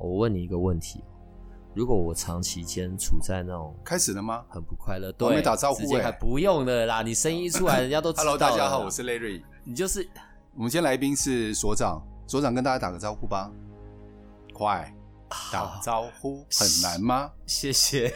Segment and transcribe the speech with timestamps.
[0.00, 1.04] 我问你一个问题：
[1.74, 4.44] 如果我长期间处在那种开始了吗？
[4.48, 9.42] 很不快乐，我对，没打招呼欸还不用了啦，你声音一出来， 人家都知道 Hello，大家好，我是 Larry。
[9.62, 10.08] 你就是
[10.54, 13.52] 我们今天来宾是所长，所长跟大家打个招呼吧。
[14.54, 14.92] 快，
[15.52, 17.30] 打招呼很难吗？
[17.46, 18.12] 谢谢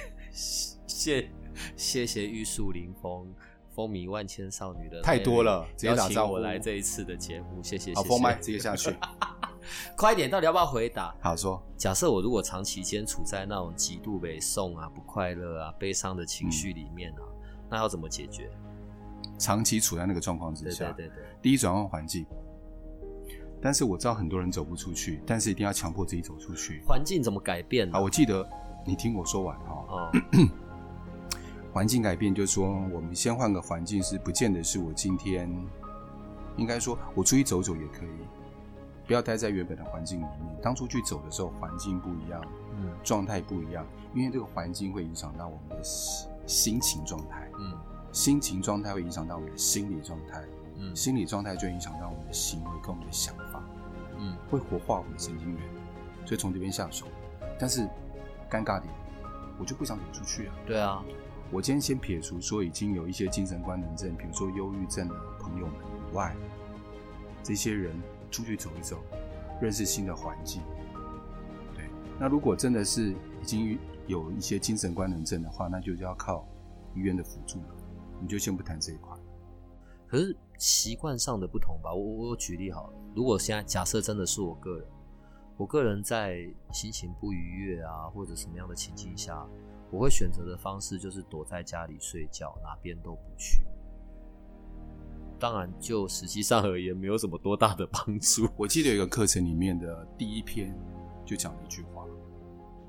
[0.86, 1.30] 谢
[1.76, 3.32] 谢谢玉树临风、
[3.74, 7.94] 风靡万千少女的太多了直接打招呼我来这一次的节目，谢谢。
[7.94, 8.94] 好，封麦直接下去。
[9.96, 11.14] 快一点，到底要不要回答？
[11.20, 17.22] 好说，假设我如果长期间处在那种极度悲送啊、不快乐啊、悲伤的情绪里面啊，
[17.70, 18.50] 那要怎么解决？
[19.38, 22.24] 长期处在那个状况之下，对对对，第一转换环境。
[23.60, 26.82] 但是我知道很多人走不出去，但是一定要强迫自己走出去。
[26.86, 27.94] 环境怎么改变呢？
[27.94, 28.46] 好，我记得
[28.86, 29.86] 你听我说完哈。
[29.88, 30.12] 哦，
[31.72, 35.50] 环境改变，就是说我们先换个环境，是不见得是我今天，
[36.58, 38.10] 应该说我出去走走也可以，
[39.06, 40.56] 不要待在原本的环境里面。
[40.62, 42.42] 当初去走的时候，环境不一样，
[42.76, 42.90] 嗯。
[43.02, 47.78] 状态不一样，因为这个环境会影响到我们的心心情状态，嗯。
[48.12, 50.42] 心情状态会影响到我们的心理状态，
[50.76, 50.94] 嗯。
[50.94, 53.62] 心理状态就影响到我们的行为跟我们的想法，
[54.18, 54.36] 嗯。
[54.50, 55.62] 会活化我们的神经元，
[56.24, 57.06] 所以从这边下手。
[57.58, 57.82] 但是
[58.50, 58.92] 尴尬点，
[59.58, 60.54] 我就不想走出去啊。
[60.66, 61.04] 对啊，
[61.50, 66.34] 我今天先撇除说已经有一些精神官能症，比如说忧郁症的朋友们以外，
[67.42, 67.94] 这些人
[68.34, 68.98] 出去走一走，
[69.60, 70.60] 认识新的环境。
[71.72, 76.44] 对，那如果真的是已经有一些精神官能症的话，那就要靠
[76.96, 77.76] 医院的辅助了。
[78.14, 79.16] 我们就先不谈这一块。
[80.08, 81.94] 可是习惯上的不同吧。
[81.94, 84.88] 我我举例好，如果现在假设真的是我个人，
[85.56, 86.38] 我个人在
[86.72, 89.46] 心情不愉悦啊，或者什么样的情境下，
[89.92, 93.64] 我会选择的方式就是躲在家里睡觉，哪边都不去。
[95.38, 98.48] 当然，就实际上而言，没有什么多大的帮助。
[98.56, 100.74] 我记得有一个课程里面的第一篇
[101.24, 102.04] 就讲了一句话：“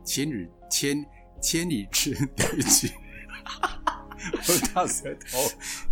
[0.04, 1.06] 千里千
[1.42, 2.94] 千里之对去，
[4.48, 5.38] 我大舌头，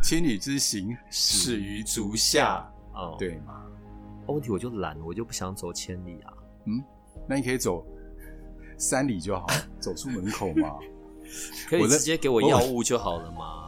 [0.01, 2.71] 千里之行始于足下。
[2.93, 3.65] 哦，”，对嘛？
[4.27, 6.33] 问题我就懒，我就不想走千里啊。
[6.65, 6.83] 嗯，
[7.27, 7.85] 那你可以走
[8.77, 9.47] 三里就好，
[9.79, 10.77] 走出门口嘛。
[11.69, 13.62] 可以直接给我药物就好了嘛，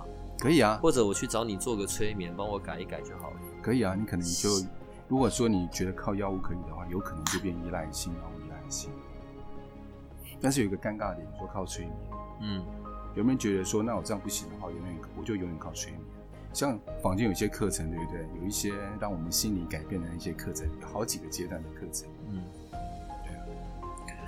[0.46, 3.38] 可以啊，或者我去找你做个催眠，帮我改一改就好了。
[3.64, 3.96] 可以啊。
[3.96, 4.48] 你可能就
[5.08, 8.92] 如果说你觉得靠药物可以的话，有可能就变依赖性，药物依赖性。
[10.40, 11.98] 但是有一个尴尬的点，你说靠催眠，
[12.42, 12.64] 嗯
[13.16, 16.04] 有没有觉得说，那我这样不行的话，永远我就永远靠催眠？
[16.54, 18.28] 像坊间有些课程，对不对？
[18.40, 22.08] 有一些让我们心理改变的一些课程，有好几个阶段的课程。
[22.30, 22.44] 嗯，
[23.24, 23.34] 对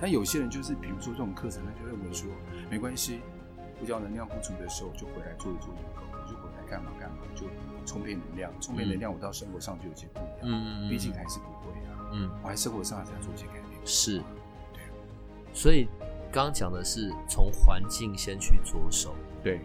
[0.02, 2.28] 但有些人就是，比如说这种课程，他就认为说，
[2.72, 3.20] 没关系，
[3.80, 6.07] 我只要能量不足的时候，就回来做一做运动，我就回来
[6.70, 7.48] 干嘛干嘛，就
[7.86, 10.40] 充沛能量，充沛能量，我到生活上就有些不一样。
[10.44, 13.64] 嗯毕竟还是不会啊，嗯我还生活上还是要做一些改变。
[13.86, 14.20] 是，
[14.74, 14.82] 对
[15.54, 15.88] 所以
[16.32, 19.16] 刚刚讲的是从环境先去着手。
[19.44, 19.62] 对，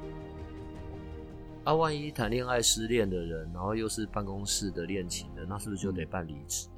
[1.65, 6.69] 啊，万一谈恋爱失恋的人，然后又是办公室的恋情的，那是不是就得办离职？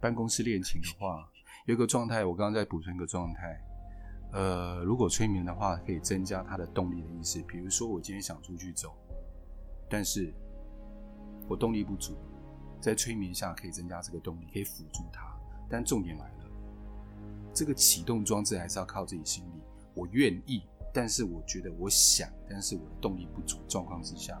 [0.00, 1.28] 办公室恋情的话，
[1.66, 3.60] 有一个状态，我刚刚在补充一个状态。
[4.30, 7.42] 呃，如果催眠的话，可以增加他的动力的意思。
[7.48, 8.94] 比如说，我今天想出去走，
[9.88, 10.32] 但是
[11.48, 12.14] 我动力不足，
[12.80, 15.34] 在催眠下可以增加这个动力，可以辅助他。
[15.68, 16.44] 但重点来了，
[17.52, 19.62] 这个启动装置还是要靠自己心力。
[19.94, 20.62] 我愿意，
[20.92, 24.40] 但是我觉得我想，但是我的动力不足状况之下，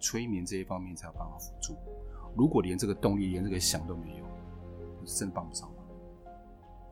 [0.00, 1.76] 催眠这一方面才有办法辅助。
[2.36, 4.24] 如果连这个动力、连这个想都没有，
[5.00, 5.84] 我是真的帮不上忙。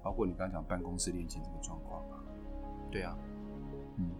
[0.02, 2.19] 包括你刚刚讲办公室恋情这个状况啊，
[2.93, 3.16] 对啊，
[3.96, 4.10] 嗯，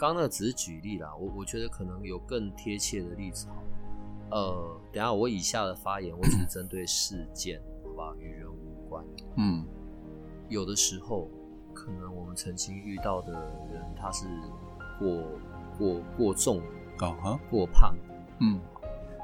[0.00, 3.62] 刚刚那个只是举例啦，我我觉得可能有更贴切的例子好。
[4.30, 9.04] 呃，等下我以下的发言，我只是针对事件，好吧，与人无关。
[9.36, 9.66] 嗯，
[10.48, 11.28] 有的时候，
[11.74, 13.32] 可能我们曾经遇到的
[13.70, 14.26] 人，他是
[14.98, 15.22] 过
[15.76, 16.62] 过过重、
[17.50, 17.94] 过胖，
[18.40, 18.58] 嗯，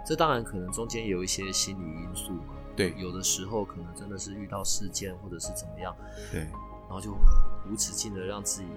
[0.04, 2.54] 这当然可能中间有一些心理因素嘛。
[2.76, 5.96] 对有的时候可能真的是遇到事件或者是怎么样，
[6.30, 7.12] 对，然后就
[7.66, 8.68] 无止境的让自己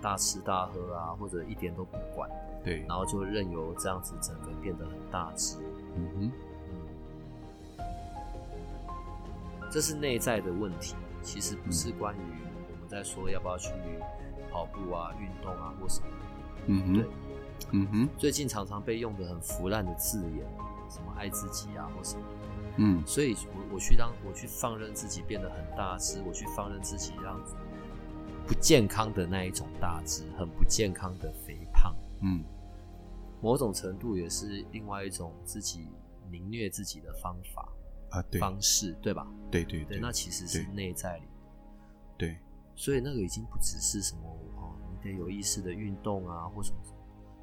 [0.00, 2.30] 大吃大喝啊，或者一点都不管，
[2.64, 5.58] 对，然后就任由这样子整个变得很大只。
[5.96, 6.32] 嗯哼，
[7.78, 7.84] 嗯，
[9.70, 13.70] 这是内在的问题，其实不是关于我们在说要不要去
[14.50, 16.06] 跑步啊、运动啊或什么。
[16.66, 17.08] 嗯对哼，，
[17.72, 20.46] 嗯哼，最近常常被用的很腐烂的字眼，
[20.88, 22.22] 什么爱自己啊或什么。
[22.76, 27.38] 嗯所以我我去让我去放任自己变得很大只，我去放任自己让
[28.50, 32.42] 不健康的那一种大只，很不健康的肥胖，嗯
[33.40, 35.86] 某种程度也是另外一种自己
[36.32, 37.72] 凌虐自己的方法
[38.10, 39.24] 啊，对方式，对吧？
[39.52, 41.22] 对对对，那其实是内在里，
[42.18, 42.38] 对，
[42.74, 44.22] 所以那个已经不只是什么
[44.56, 46.96] 哦，你得有意识的运动啊，或什么什么，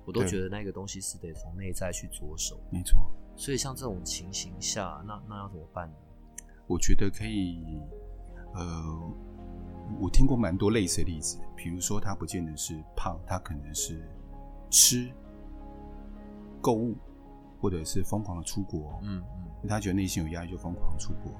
[0.03, 2.59] 我都觉得那个东西是得从内在去着手。
[2.69, 3.09] 没错。
[3.37, 5.95] 所以像这种情形下，那那要怎么办呢？
[6.67, 8.06] 我觉得可以，呃，
[9.99, 14.07] 我听过蛮多类似的例子，比如说他不见得是胖，他可能是
[14.69, 15.09] 吃、
[16.61, 16.95] 购物，
[17.59, 19.23] 或者是疯狂的出国，嗯
[19.63, 19.67] 嗯。
[19.67, 21.31] 他觉得内心有压力就疯狂出国，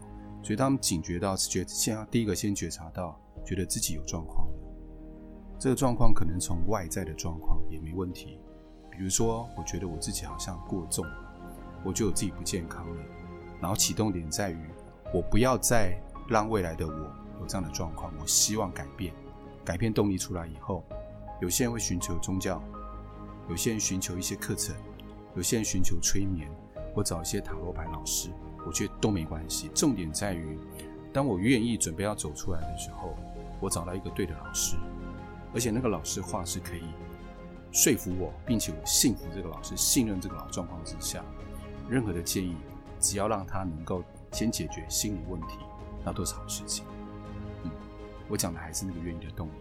[0.41, 4.53] 所以他们警觉到是觉先要第一个先觉察到，觉得自己有状况了，
[5.59, 8.39] 这个状况可能从外在的状况也没问题，
[8.89, 11.33] 比如说我觉得我自己好像过重了，
[11.85, 13.01] 我觉得我自己不健康了，
[13.61, 14.59] 然后启动点在于
[15.13, 19.13] 我不要再让未来的我有这样的状况，我希望改变，
[19.63, 20.83] 改变动力出来以后，
[21.41, 22.61] 有些人会寻求宗教，
[23.49, 24.75] 有些人寻求一些课程，
[25.35, 26.49] 有些人寻求催眠，
[26.93, 28.29] 或找一些塔罗牌老师，
[28.65, 29.69] 我觉得都没关系。
[29.73, 30.57] 重点在于，
[31.13, 33.15] 当我愿意准备要走出来的时候，
[33.59, 34.75] 我找到一个对的老师，
[35.53, 36.83] 而且那个老师话是可以
[37.71, 41.23] 说服我，并且我信服这个老师，信任这个老状况之下，
[41.89, 42.55] 任何的建议，
[42.99, 45.59] 只要让他能够先解决心理问题，
[46.03, 46.85] 那都是好事情。
[48.27, 49.51] 嗯，我讲的还是那个愿意的动力，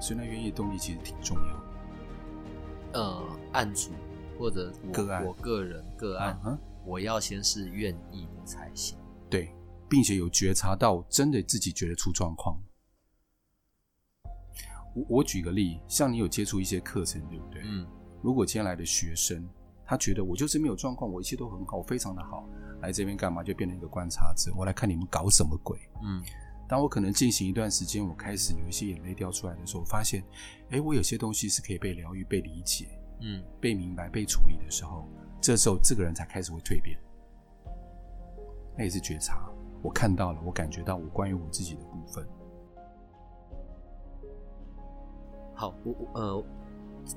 [0.00, 3.00] 所以那愿意的动力其实挺重要的。
[3.00, 3.90] 呃，案主
[4.38, 8.98] 或者我个案我个人个案，嗯哼我要先是愿意的才行。
[9.30, 9.54] 对，
[9.88, 12.60] 并且有觉察到真的自己觉得出状况。
[14.94, 17.62] 我我举个例，像你有接触一些课程，对不对？
[17.64, 17.86] 嗯
[18.20, 19.48] 如果今天来的学生，
[19.84, 22.46] 他觉得我就是没有状况，我一切都很好，我非常的好，
[22.82, 23.42] 来这边干嘛？
[23.42, 25.78] 就变成一个观察者，我来看你们搞什么鬼。
[26.02, 26.22] 嗯
[26.72, 30.24] 当我可能进行一段时间，我开始有一些眼泪掉出来的时候，我发现，
[30.70, 32.88] 哎，我有些东西是可以被疗愈、被理解、
[33.20, 35.06] 嗯被明白、被处理的时候，
[35.38, 36.98] 这时候这个人才开始会蜕变。
[38.74, 39.52] 那也是觉察，
[39.82, 42.26] 我看到了，我感觉到我关于我自己的部分。
[45.54, 46.44] 好，我我呃，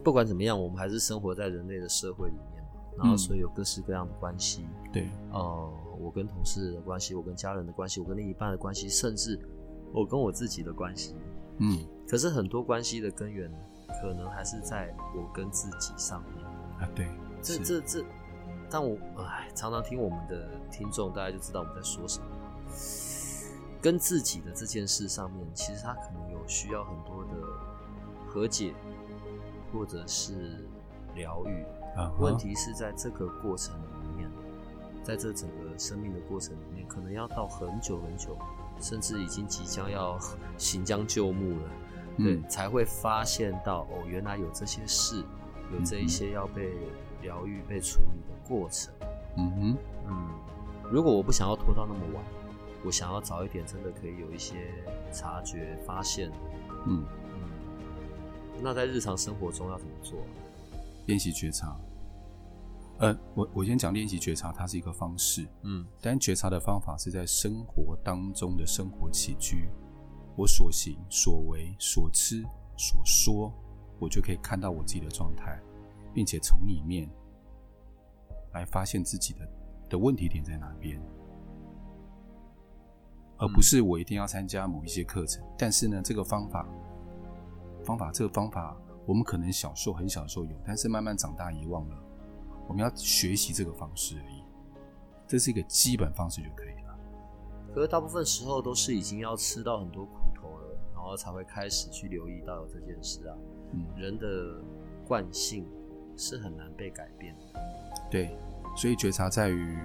[0.04, 2.55] 不管怎么样，我们还是生活在人类的社会里面嘛，
[2.98, 9.40] 然后嗯所以有各式各样的关系，对，呃，我跟同事的关系，我跟家人的关系，我跟另一半的关系，甚至
[9.94, 11.16] 我跟我自己的关系。
[11.60, 13.50] 嗯，可是很多关系的根源，
[14.02, 16.46] 可能还是在我跟自己上面。
[16.80, 17.08] 啊，对，
[17.42, 18.06] 这是这这，
[18.70, 22.26] 但我哎，常常听我们的听众，大家就知道我们在说什么。
[23.82, 27.30] 跟自己的这件事上面，其实他可能有需要很多的
[28.28, 28.74] 和解，
[29.72, 30.68] 或者是
[31.14, 31.64] 疗愈。
[31.96, 34.30] 啊，问题是在这个过程里面，
[35.04, 38.38] 在这整个生命的过程里面，可能要到很久很久，
[38.82, 40.20] 甚至已经即将要
[40.58, 41.70] 行将就木了，
[42.18, 45.24] 对，嗯才会发现到哦，原来有这些事，
[45.72, 46.74] 有这一些要被
[47.22, 48.94] 疗愈、被处理的过程。
[49.38, 49.78] 嗯哼，
[50.08, 50.30] 嗯，
[50.92, 52.24] 如果我不想要拖到那么晚，
[52.84, 54.56] 我想要早一点，真的可以有一些
[55.12, 56.30] 察觉、发现。
[56.86, 57.50] 嗯，嗯，
[58.62, 60.20] 那在日常生活中要怎么做？
[61.06, 61.80] 练习觉察。
[63.00, 69.70] 呃，我我先讲练习觉察，它是一个方式，嗯但觉察的方法是在生活当中的生活起居，
[70.38, 72.42] 我所行所为所吃
[72.78, 73.54] 所说，
[74.00, 75.62] 我就可以看到我自己的状态，
[76.14, 77.10] 并且从里面
[78.54, 79.48] 来发现自己的
[79.90, 80.98] 的问题点在哪边，
[83.38, 85.44] 而不是我一定要参加某一些课程。
[85.58, 86.66] 但是呢，这个方法
[87.84, 88.74] 方法这个方法，
[89.06, 91.98] 我们可能小时候很小的时候有，但是慢慢长大遗忘了。
[92.68, 94.44] 我们要学习这个方式而已，
[95.28, 96.98] 这是一个基本方式就可以了。
[97.74, 103.36] 可是大部分时候都是已经要吃到很多苦头了，然后才会开始去留意到有这件事啊。
[103.74, 104.60] 嗯，人的
[105.08, 105.68] 惯性
[106.18, 107.60] 是很难被改变的。
[108.10, 108.36] 对，
[108.76, 109.78] 所以觉察在于，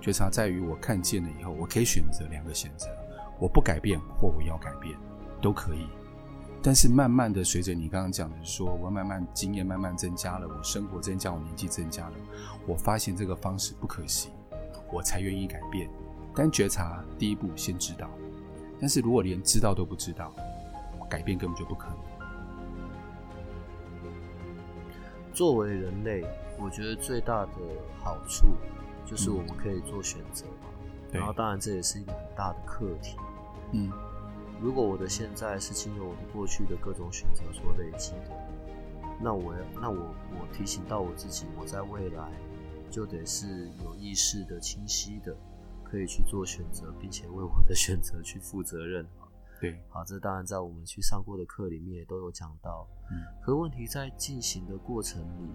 [0.00, 2.86] 觉察在于我看见了以后，我可以选择两个选择，
[3.40, 4.96] 我不改变或我要改变，
[5.42, 5.86] 都可以。
[6.66, 12.14] 但是慢慢的，随着你刚刚讲的说，我慢慢经验慢慢增加了，我生活增加，我年纪增加了，
[12.66, 14.32] 我发现这个方式不可行，
[14.92, 15.88] 我才愿意改变。
[16.34, 18.10] 但觉察第一步先知道，
[18.80, 20.34] 但是如果连知道都不知道，
[21.08, 21.98] 改变根本就不可能。
[25.32, 26.26] 作为人类，
[26.58, 27.52] 我觉得最大的
[28.02, 28.56] 好处
[29.04, 30.66] 就是我们可以做选择嘛。
[31.12, 33.16] 对然后当然这也是一个很大的课题。
[33.70, 33.92] 嗯
[34.60, 38.30] 如果我的现在是经由我的过去的各种选择所累积的，
[39.20, 42.30] 那我要那我我提醒到我自己，我在未来
[42.90, 45.36] 就得是有意识的、清晰的，
[45.84, 49.06] 可以去做选择，并且为我的选择去负责任。
[49.60, 52.86] 对，好，这当然在我们去上过的课里面也都有讲到。
[53.10, 55.50] 嗯，可问题在进行的过程里，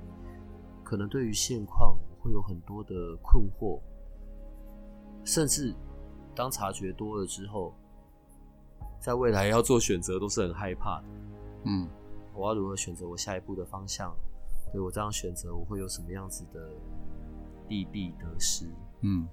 [0.84, 3.80] 可能对于现况会有很多的困惑，
[5.24, 5.74] 甚至
[6.34, 7.76] 当察觉多了之后，
[9.02, 11.04] 在未来要做选择都是很害怕的。
[11.66, 11.90] 嗯
[12.34, 14.16] 我要如何选择我下一步的方向？
[14.72, 16.70] 对我这样选择，我会有什么样子的
[17.68, 18.66] 利弊得失？
[19.02, 19.28] 嗯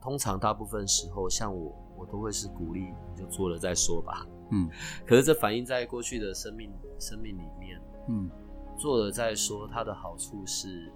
[0.00, 4.24] 通常大部分时候，像我，我都会是鼓励你就做了再说吧。
[4.52, 4.70] 嗯
[5.04, 8.30] 可是这反映在过去的生命生命里面，嗯
[8.78, 10.92] 做了再说，它的好处是，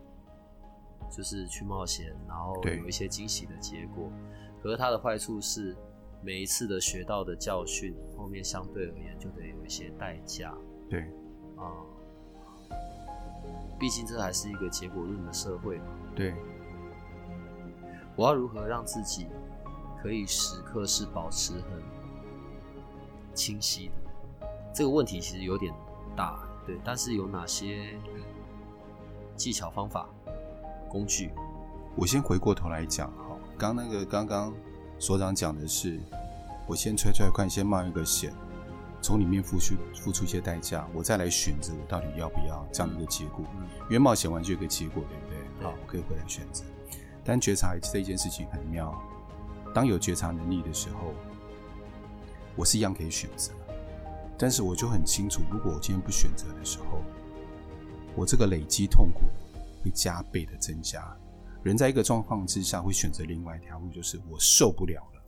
[1.11, 4.13] 就是去冒险，然后有一些惊喜的结果。
[4.63, 5.75] 可是它的坏处是，
[6.23, 10.55] 每一次的学到的教训，后面相对而言就得有一些代价
[10.89, 11.01] 对，
[11.57, 11.73] 啊。
[13.79, 15.87] 毕竟这还是一个结果论的社会嘛。
[16.15, 16.35] 对，
[18.15, 19.27] 我要如何让自己
[20.03, 21.83] 可以时刻是保持很
[23.35, 24.47] 清晰的？
[24.75, 25.73] 这个问题其实有点
[26.15, 26.79] 大，对。
[26.85, 27.99] 但是有哪些
[29.35, 30.07] 技巧、方法、
[30.91, 31.31] 工具？
[31.97, 34.53] 我先回过头来讲哈，刚那个刚刚
[35.01, 35.99] 所长讲的是，
[36.67, 38.31] 我先揣揣看，先冒一个险，
[39.01, 43.43] 从里面付出付出一些代价，我再来选择我到底要不要这样的一个结果。
[43.59, 45.39] 嗯因为冒险完就有一个结果，对不对？
[45.59, 46.63] 对好，我可以回来选择。
[47.25, 48.95] 但觉察这一件事情很妙，
[49.75, 51.15] 当有觉察能力的时候，
[52.55, 53.53] 我是一样可以选择，
[54.37, 57.03] 但是我就很清楚，如果我今天不选择的时候，
[58.15, 59.23] 我这个累积痛苦
[59.83, 61.03] 会加倍的增加。
[61.63, 65.23] 人在一个状况之下会选择另外一条路，就是我受不了了，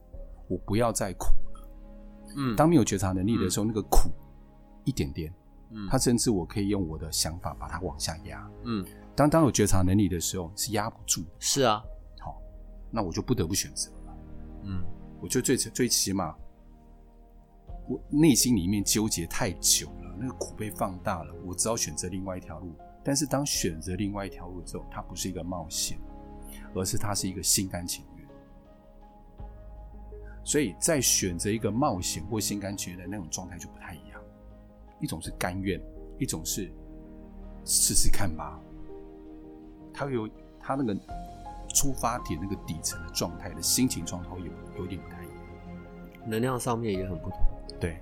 [0.48, 1.68] 我不要再苦了。
[2.36, 4.10] 嗯当没有觉察能力的时候，那个苦
[4.84, 5.34] 一点点，
[5.70, 8.50] 嗯它甚至我可以用我的想法把它往下压。
[8.64, 8.84] 嗯
[9.14, 11.28] 当当有觉察能力的时候，是压不住的。
[11.38, 11.82] 是啊，
[12.18, 12.40] 好，
[12.90, 14.16] 那我就不得不选择了。
[14.64, 14.82] 嗯
[15.20, 16.34] 我就最最起码，
[17.86, 22.74] 我内心里面纠结太久了，那个苦被放大了，我只好选择另外一条路。
[23.04, 26.00] 但是当选择另外一条路之后，它不是一个冒险，
[26.74, 28.26] 而是它是一个心甘情愿。
[30.44, 34.20] 所以在选择一个冒险或心甘情愿的那种状态就不太一样，
[35.00, 35.80] 一种是甘愿，
[36.18, 36.70] 一种是
[37.64, 38.58] 试试看吧。
[39.94, 40.96] 它有它那个
[41.68, 45.36] 出发点那个底层的状态的心情状态有有点不太一样。
[46.26, 47.38] 能量上面也很不同。
[47.80, 48.00] 对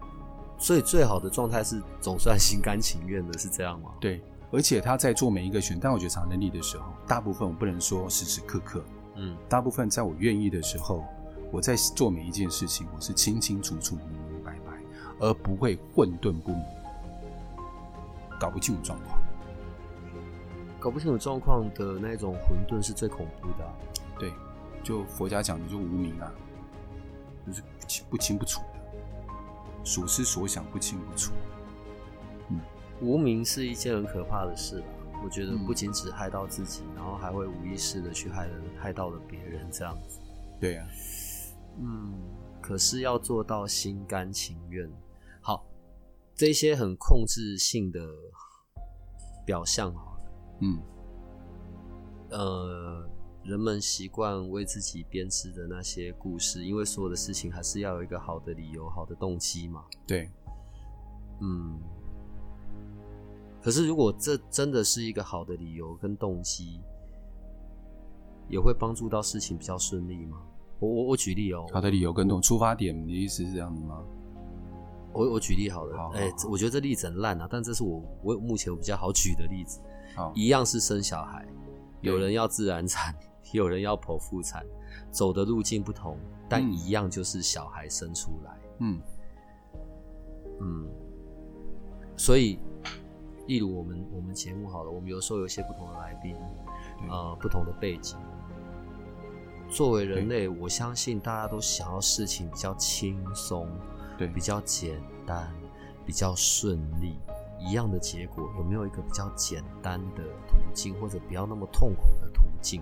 [0.58, 3.92] 所以最好的状态是总算心甘情愿的，是这样吗？
[3.98, 4.22] 对，
[4.52, 8.82] 而且他在做每一个选，当我觉察能力的时候，大部分我不能说时时刻刻，
[9.14, 11.04] 嗯大部分在我愿意的时候，
[11.52, 14.72] 我在做每一件事情，我是清清楚楚、明明白白，
[15.20, 16.64] 而不会混沌不明，
[18.40, 19.20] 搞不清楚状况。
[20.80, 23.72] 搞不清楚状况的那种混沌是最恐怖的啊、
[24.18, 24.32] 对，
[24.82, 26.32] 就佛家讲的就无明啊，
[27.46, 31.32] 就是不清不清不楚的，所思所想不清不楚。
[33.00, 34.86] 无名是一件很可怕的事啦。
[35.22, 40.18] 我觉得嗯不仅只害到自己，然后还会无意识的去害人，害到了别人这样子。
[40.58, 40.88] 对啊，
[41.78, 42.14] 嗯，
[42.60, 44.90] 可是要做到心甘情愿，
[45.40, 45.64] 好，
[46.34, 48.00] 这些很控制性的
[49.44, 50.78] 表象好了，嗯，
[52.30, 53.08] 呃，
[53.42, 59.84] 人们习惯为自己编织的那些故事，因为所有的事情还是要有一个好的理由、好的动机嘛。
[60.06, 60.30] 对，
[61.40, 61.78] 嗯，
[63.62, 66.80] 可是如果这真的是一个好的理由跟动机，
[68.48, 70.38] 也会帮助到事情比较顺利吗？
[70.78, 74.02] 我我我举例哦，好的理由跟动出发点，你的意思是这样子吗？
[75.12, 79.80] 我我举例好了哎、好我觉得这例子很烂啊，但这是我我目前我比较好举的例子，
[80.14, 81.46] 好，一样是生小孩，
[82.00, 83.14] 有人要自然产，
[83.52, 84.64] 有人要剖腹产，
[85.10, 86.16] 走的路径不同，
[86.48, 86.72] 但嗯。
[86.72, 88.58] 一样就是小孩生出来。
[88.78, 89.00] 嗯。
[90.60, 90.88] 嗯，
[92.16, 92.58] 所以，
[93.50, 96.36] 例如我们我们节目好了，我们有时候有一些不同的来宾，
[97.00, 98.16] 对呃，不同的背景。
[99.68, 103.68] 作为人类，我相信大家都想要事情比较轻松，
[104.16, 105.52] 对比较简单，
[106.06, 107.18] 比较顺利。
[107.58, 112.80] 一样的结果，有没有一个比较简单的途径，或者不要那么痛苦的途径？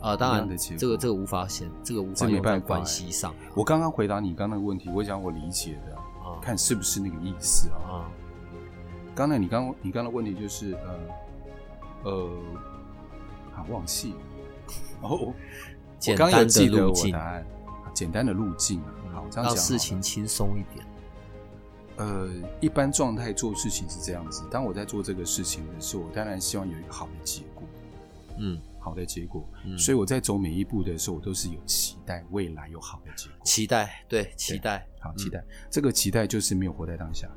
[0.00, 7.78] 啊、当然这个这个无法显，这个无法这没用在办法关系上我刚刚回答你刚刚那个问题，我想我理解的，啊看是不是那个意思啊？
[7.88, 8.10] 啊
[9.18, 11.00] 刚才你刚你刚刚的问题就是呃
[12.04, 12.30] 呃，
[13.56, 14.18] 啊忘记了，
[15.02, 15.34] 哦，
[15.98, 17.46] 简刚刚有单的记得我路径答，案，
[17.92, 18.94] 简单的路径啊。
[19.12, 20.86] 好，这样讲让事情轻松一点。
[21.96, 24.44] 呃，一般状态做事情是这样子。
[24.52, 27.64] 当我在做这个事情的时候，我当然希望有一个好的结果，
[28.38, 29.44] 嗯，好的结果。
[29.64, 33.38] 嗯所以我在走每一步的时候，我都是有期待未来有好的结果。
[33.44, 37.28] 期待，对，期待，好，嗯期待、这个期待就是没有活在当下，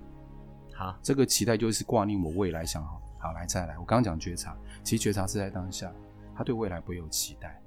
[1.02, 3.02] 这个期待就是挂念我未来想好。
[3.20, 5.94] 好，来再来，我刚刚讲觉察，其实觉察是在当下，
[6.36, 7.62] 他对未来不会有期待，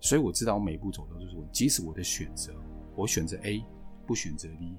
[0.00, 2.52] 所以我知道我每一步走都是我，即使我的选择，
[2.94, 3.64] 我选择 A，
[4.06, 4.76] 不选择 B，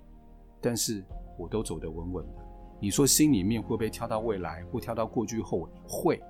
[0.61, 1.03] 但是
[1.35, 2.45] 我都走得稳稳的。
[2.79, 6.21] 你说心里面会不会跳到未来，或跳到过去后会，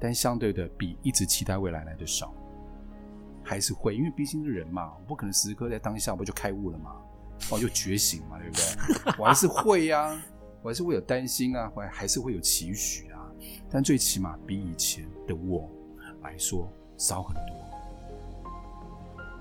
[0.00, 2.34] 但相对的比一直期待未来来的少，
[3.44, 6.96] 还是会，因为毕竟是人嘛，我不可能时时刻在当下不就开悟了嘛，
[7.52, 9.14] 哦就觉醒嘛，对不对？
[9.22, 10.20] 我还是会呀、
[10.62, 13.26] 我还是会有担心啊，我还是会有期许啊，
[13.68, 15.68] 但最起码比以前的我
[16.22, 17.56] 来说少很多。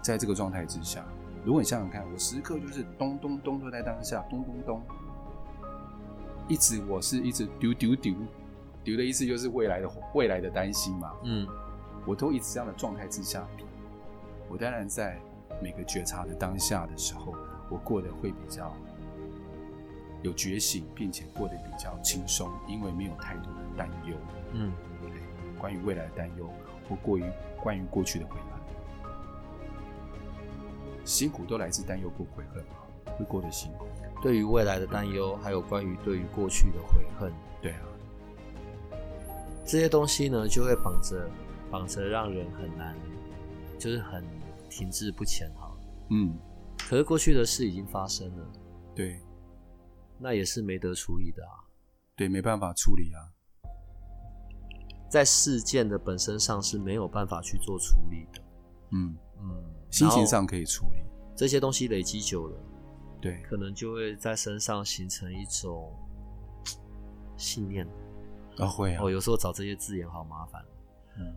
[0.01, 1.05] 在这个状态之下，
[1.45, 4.81] 如果你想想看，我时刻就是咚咚咚都在当下，咚咚咚，
[6.47, 8.15] 一直我是一直丢丢丢
[8.83, 11.47] 丢的意思就是未来的未来的担心嘛，嗯，
[12.07, 13.47] 我都一直这样的状态之下，
[14.49, 15.19] 我当然在
[15.61, 17.35] 每个觉察的当下的时候，
[17.69, 18.75] 我过得会比较
[20.21, 24.15] 有觉醒，并且过得比较轻松，因为没有太多的担忧，
[24.53, 25.11] 嗯，对，
[25.59, 26.49] 关于未来的担忧
[26.87, 27.23] 或过于
[27.61, 28.61] 关于过去的悔恨，
[31.03, 33.85] 辛苦都来自担忧或悔恨嘛，会过得辛苦，
[34.21, 37.81] 对于未来的担忧，还有关于对于过去的悔恨，对啊，
[39.65, 41.29] 这些东西呢，就会绑着
[41.71, 42.95] 绑着，让人很难，
[43.79, 44.23] 就是很
[44.69, 45.71] 停滞不前哈。
[46.09, 46.37] 嗯，
[46.77, 48.45] 可是过去的事已经发生了，
[48.93, 49.19] 对
[50.21, 51.51] 那也是没得处理的啊。
[52.15, 53.19] 对，没办法处理啊，
[55.09, 58.41] 在事件的本身上是没有办法去做处理的。
[58.91, 60.99] 嗯，嗯，心情上可以处理，
[61.35, 62.57] 这些东西累积久了，
[63.19, 65.91] 对，可能就会在身上形成一种
[67.37, 67.87] 信念。
[68.57, 70.63] 啊会啊哦，，有时候找这些字眼好麻烦。
[71.17, 71.35] 嗯，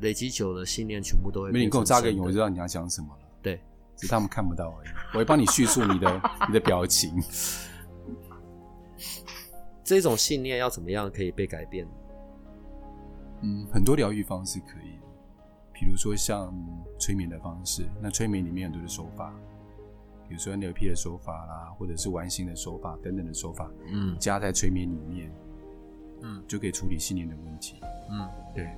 [0.00, 3.27] 累积久了，信念全部都会没你变成跟我扎个眼，真的我知道你要讲什么了。
[3.98, 4.88] 对，只是他们看不到而已。
[5.14, 7.20] 我会帮你叙述你的 你的表情。
[9.84, 11.86] 这种信念要怎么样可以被改变？
[13.40, 14.98] 嗯，很多疗愈方式可以，
[15.72, 16.52] 比如说像
[16.98, 17.88] 催眠的方式。
[18.00, 19.32] 那催眠里面很多的手法，
[20.28, 25.32] 比如说 NLP 的手法啦，或者是完形的手法等等的手法，嗯加在催眠里面，
[26.22, 27.80] 嗯就可以处理信念的问题。
[28.10, 28.68] 嗯，对，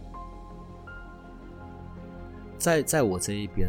[2.59, 3.69] 在在我这一边，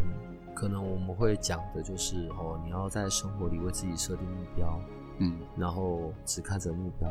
[0.61, 4.79] 可能我们会讲的就是哦，你要在生活里为自己设定目标，
[5.17, 7.09] 嗯然后只看着目标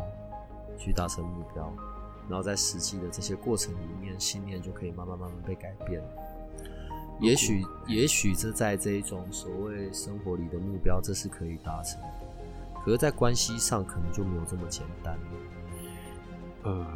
[0.79, 1.69] 去达成目标，
[2.29, 6.01] 然后在实际的这些过程里面，信念就可以慢慢慢慢被改变。
[7.19, 12.09] 也许，也许这在这一种所谓生活里的目标，这是可以达成的。
[12.85, 15.23] 可是，在关系上，可能就没有这么简单了。
[16.63, 16.87] 呃，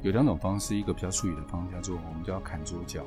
[0.00, 3.02] 有两种方式，一个比较术语的方式叫做我们叫砍桌脚，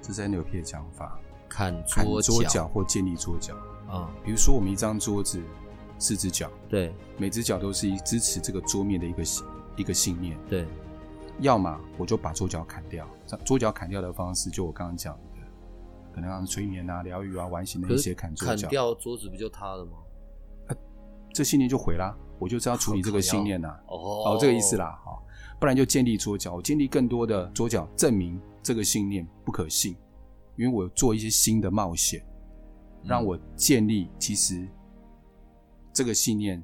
[0.00, 1.18] 这是 NLP 的讲法，
[1.52, 3.54] 砍砍桌桌脚或建立桌角。
[3.88, 5.38] 啊、比如说，我们一张桌子，
[5.98, 9.44] 四只脚，对每只脚都是一支持这个桌面的一个信
[9.76, 10.38] 一个信念。
[10.48, 10.66] 对，
[11.40, 15.20] 要么我就把桌脚砍掉，这桌脚砍掉的方式，就我刚刚讲的，
[16.14, 19.98] 可能让催眠啊、疗愈啊、完形的一些砍桌脚，砍掉桌子不就塌了吗？
[21.34, 22.16] 这信念就毁啦。
[22.38, 23.96] 我就是要处理这个信念呐、 哦
[24.32, 24.76] 哦，这个意思。
[24.76, 25.22] 啦，好，
[25.60, 29.94] 不然就建立桌脚，我建立更多的桌脚，证明这个信念不可信，
[30.56, 32.22] 因为我做一些新的冒险，
[33.02, 34.68] 嗯让我建立其实
[35.92, 36.62] 这个信念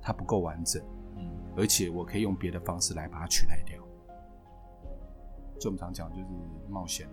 [0.00, 0.82] 它不够完整，
[1.16, 3.78] 嗯而且我可以用别的方式来把它取代掉。
[5.60, 6.26] 所以我们常讲就是
[6.68, 7.08] 冒险，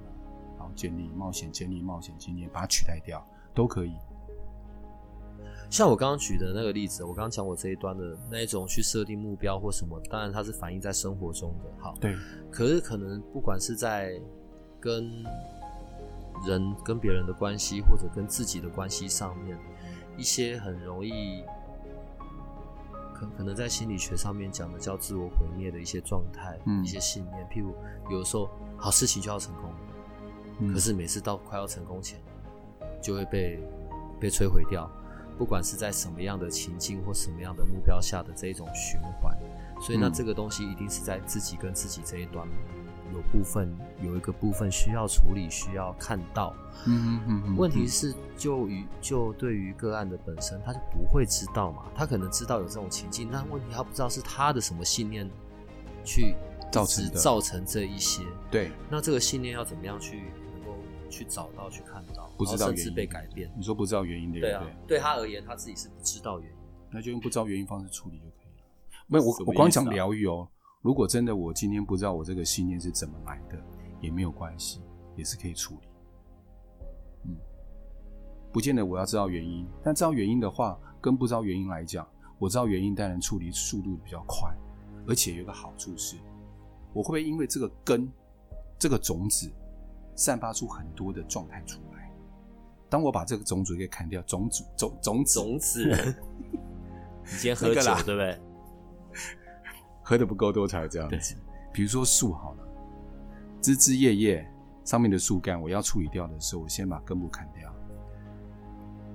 [0.57, 3.93] 然后建立冒险，建立冒险经验，把它取代掉都可以。
[5.69, 11.73] 像我刚刚举的那个例子，我刚刚讲我这一端的那一种去设定目标或什么，当然它是反映在生活中的。
[11.79, 12.15] 好，对，
[12.51, 14.21] 可是可能不管是在
[14.85, 15.11] 跟
[16.45, 19.57] 人跟别人的关系，或者跟自己的关系上面，
[20.15, 21.43] 一些很容易，
[23.11, 26.83] 可可能在心理学上面讲的叫自我毁灭的一些状态，嗯。
[26.83, 27.73] 一些信念，譬如
[28.11, 29.71] 有的时候好事情就要成功，
[30.59, 30.71] 嗯。
[30.71, 32.19] 可是每次到快要成功前，
[33.01, 33.59] 就会被
[34.19, 34.87] 被摧毁掉。
[35.35, 39.35] 不管是在什么样的情境或什么样的目标下的这一种循环，
[39.81, 40.13] 所以那嗯。
[40.13, 42.47] 这个东西一定是在自己跟自己这一端
[43.13, 46.53] 有部分有一个部分需要处理，需要看到。
[46.87, 55.29] 嗯嗯嗯，问题是，就于就对于个案的本身，他就不会知道嘛，他可能知道有这种情境，但问题他不知道是他的什么信念
[56.03, 56.35] 去
[56.71, 58.23] 造成造成这一些。
[58.51, 60.77] 对，那这个信念要怎么样去能够
[61.09, 63.51] 去找到、去看到，不知道甚至原因被改变？
[63.55, 66.55] 你说不知道原因对不对啊，对他而言，他自己是不知道原因。
[66.91, 68.63] 那就用不知道原因方式处理就可以了。
[69.07, 70.47] 没有，我我光讲疗愈哦。
[70.85, 73.57] 如果真的我今天不知道我这个信念是怎么来的，
[73.99, 74.83] 也没有关系，
[75.15, 75.87] 也是可以处理。
[77.23, 77.35] 嗯，
[78.53, 84.55] 不见得我要知道原因，但知道原因的话，跟不知道原因来讲，我知道原因当然处理速度比较快，
[85.07, 86.17] 而且有一个好处是，
[86.93, 88.07] 我会不会因为这个根、
[88.77, 89.51] 这个种子，
[90.13, 92.11] 散发出很多的状态出来？
[92.91, 96.15] 当我把这个种子给砍掉，种子种种子种子，
[97.23, 98.39] 你今天喝酒对不对？
[100.07, 101.35] 喝的不够多才有这样子。
[101.73, 102.67] 比如说树好了，
[103.59, 104.47] 枝枝叶叶
[104.83, 107.73] 上面的树干，我要处理掉的时候，我先把根部砍掉，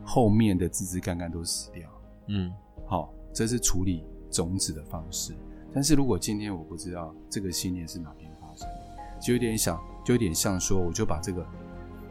[0.05, 1.89] 后面的枝枝干干都死掉。
[2.27, 2.53] 嗯，
[2.87, 5.33] 好，这是处理种子的方式。
[5.73, 11.47] 但是如果今天我不知道这个信念是哪边发生的，就有点想，就有点像说，我就把这个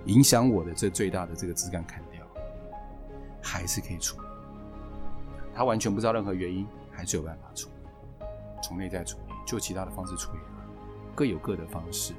[0.05, 2.25] 影响我的这最大的这个枝干砍掉，
[3.43, 4.27] 还是可以处理。
[5.53, 7.78] 他完全不知道任何原因，还是有办法处理。
[8.61, 10.39] 从内在处理，就其他的方式处理，
[11.15, 12.13] 各有各的方式。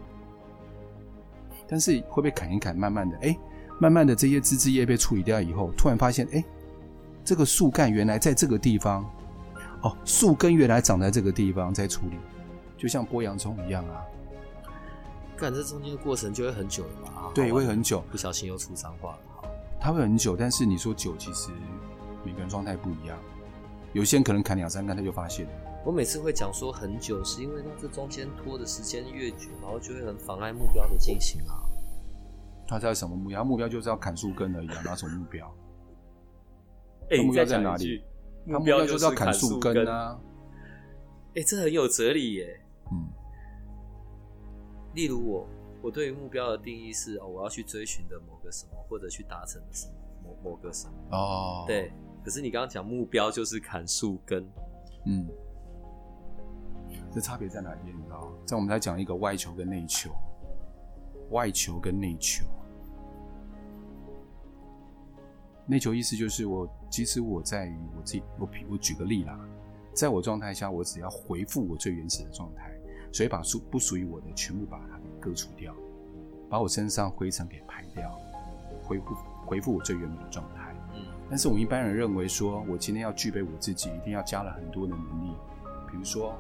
[1.69, 3.39] 但是会被砍一砍，慢慢的，哎，
[3.79, 6.45] 慢慢的这些枝枝叶被处理掉以后，突然发现，哎，
[7.25, 9.09] 这个树干原来在这个地方，
[9.83, 12.17] 哦，树根原来长在这个地方，在处理，
[12.77, 14.03] 就像剥洋葱一样啊，
[15.37, 17.13] 干这中间的过程就会很久了吧？
[17.15, 19.19] 啊对，会很久，不小心又出脏话了。
[19.37, 19.49] 好，
[19.81, 20.37] 它会很久。
[20.37, 21.51] 但是你说久，其实
[22.25, 23.17] 每个人状态不一样，
[23.93, 25.53] 有些人可能砍两三根他就发现了。
[25.85, 31.57] 我每次会讲说很久，是因为那这中间拖的时间越久，然后就会很妨碍目标的进行啊。
[32.69, 33.43] 他知道什么目标？
[33.43, 35.53] 目标就是要砍树根而已啊，哪什么目标？
[37.11, 38.05] 哎他目标在哪里？
[38.47, 40.21] 他目标就是要砍树根啊。
[41.35, 42.61] 哎、这很有哲理耶。
[42.93, 43.09] 嗯，
[44.95, 45.49] 例如我，
[45.83, 50.95] 我对于目标的定义是哦，我要去追寻的某个什么，或者去达成的什么，某某个什么。
[51.17, 51.93] 哦，，对。
[52.23, 54.47] 可是你刚刚讲目标就是砍树根，
[55.07, 55.27] 嗯，
[57.13, 57.81] 这差别在哪里？
[57.85, 58.33] 你知道吗？
[58.47, 60.11] 在我们来讲一个外求跟内求，
[61.31, 62.45] 外求跟内求。
[65.67, 69.39] 内求意思就是我，即使我在于我自己，我比我举个例啦，
[69.93, 72.73] 在我状态下，我只要回复我最原始的状态，
[73.13, 75.75] 所以把属不属于我的全部把它给割除掉，
[76.49, 78.19] 把我身上灰尘给排掉，
[78.83, 79.15] 恢复
[79.47, 80.75] 恢复我最原本的状态。
[80.95, 85.31] 嗯但是我们一般人认为说，我今天要具备我自己，一定要加了很多的能力，
[85.89, 86.35] 比如说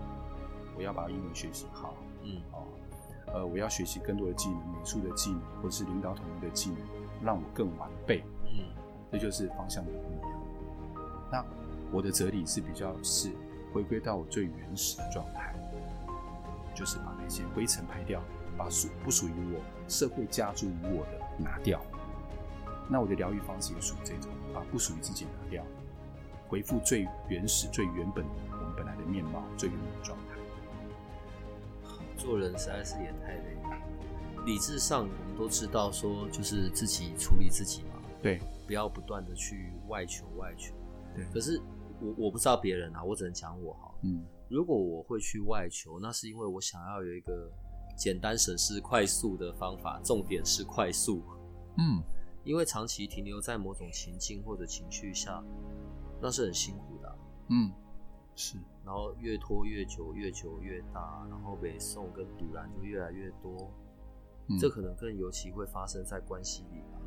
[0.76, 2.66] 我要把英文学习好，嗯哦，
[3.32, 6.78] 呃，我要学习更多的技能，美术的技能，或是领导统一的技能，
[7.22, 8.64] 让我更完备，嗯
[9.12, 10.40] 这就是方向的不一样。
[11.30, 11.44] 那
[11.92, 13.30] 我的哲理是比较是
[13.72, 15.54] 回归到我最原始的状态，
[16.74, 18.22] 就是把那些灰尘排掉，
[18.56, 21.80] 把属不属于我、社会加诸于我的拿掉。
[22.88, 25.64] 那我的疗愈方式也属于这种，把不属于自己拿掉，
[26.48, 30.39] 回复最原始、最原本我们本来的面貌、最原本的状态。
[32.20, 34.44] 做人实在是也太累了。
[34.44, 40.74] 理智上我们都知道说，就是自己处理自己嘛，对，不要不断的去外求外求。
[41.14, 41.60] 对可是
[42.00, 43.98] 我我不知道别人啊，我只能讲我好了。
[44.02, 47.50] 嗯，如果我会去外求，那是因为我想要有一个
[47.96, 51.22] 简单省事、快速的方法，重点是快速。
[51.78, 52.02] 嗯，
[52.44, 55.42] 因为长期停留在某种情境或者情绪下，
[56.20, 57.14] 那是很辛苦的啊、
[57.48, 57.72] 嗯，
[58.40, 63.70] 是，然后越拖越久，越久越大，然后北宋跟堵拦就越来越多。
[64.46, 66.98] 嗯这可能更尤其会发生在关系里吧。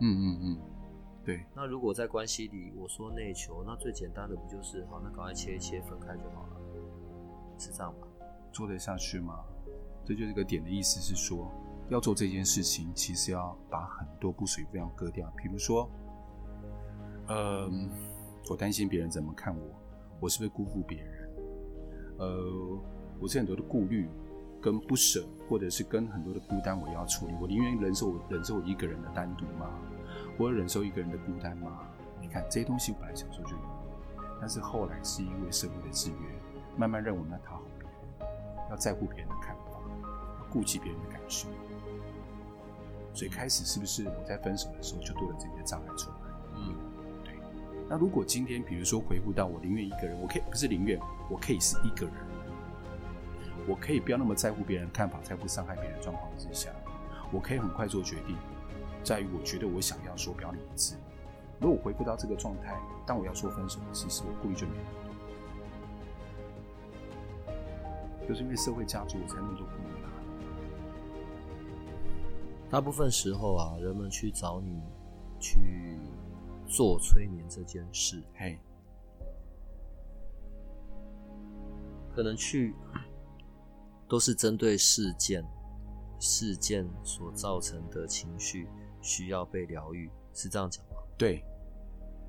[0.00, 0.58] 嗯嗯嗯，
[1.24, 6.60] 对，那如果在关系里，我说内求，那最简单的不就是好，那赶快切一切，分开就好了，
[7.58, 8.06] 是这样吧？
[8.52, 9.38] 做得下去吗？
[10.04, 11.48] 这就是个点的意思是说，
[11.88, 15.32] 要做这件事情，其实要把很多不属于非常割掉。
[15.36, 15.88] 比如说，
[17.28, 17.70] 呃，
[18.50, 19.64] 我担心别人怎么看我，
[20.22, 21.28] 我是不是辜负别人？
[22.18, 22.78] 呃，
[23.18, 24.08] 我是很多的顾虑
[24.60, 27.34] 跟不舍，或者是跟很多的孤单，我要处理。
[27.40, 29.68] 我宁愿忍受我忍受我一个人的单独吗？
[30.38, 31.88] 我忍受一个人的孤单吗？
[32.20, 33.62] 你看这些东西，我本来小时候就有，
[34.40, 36.16] 但是后来是因为社会的制约，
[36.76, 38.30] 慢慢认为那讨好别人，
[38.70, 39.80] 要在乎别人的看法，
[40.52, 41.48] 顾及别人的感受。
[43.12, 46.11] 所以开始是不是我在分手的时候就多了这些障碍出？
[47.92, 52.14] 那如果今天比如说回复到我宁愿一个人，我可以不是宁愿，我可以是一个人，
[53.68, 56.70] 我可以不要那么在乎别人的看法，在不伤害别人状况之下，
[57.30, 58.34] 我可以很快做决定，
[59.04, 60.94] 在于我觉得我想要说表里一致。
[61.60, 64.72] 如果我回复到这个状态，当我要说分手的事，是我故意就没。
[68.26, 70.08] 就是因为社会加注，我才那么多顾虑啦。
[72.70, 74.80] 大部分时候啊，人们去找你
[75.38, 75.98] 去
[76.72, 78.58] 做催眠这件事，嘿，
[82.14, 82.74] 可能去
[84.08, 85.44] 都是针对事件、
[86.18, 88.66] 事件所造成的情绪
[89.02, 90.96] 需要被疗愈，是这样讲吗？
[91.18, 91.44] 对，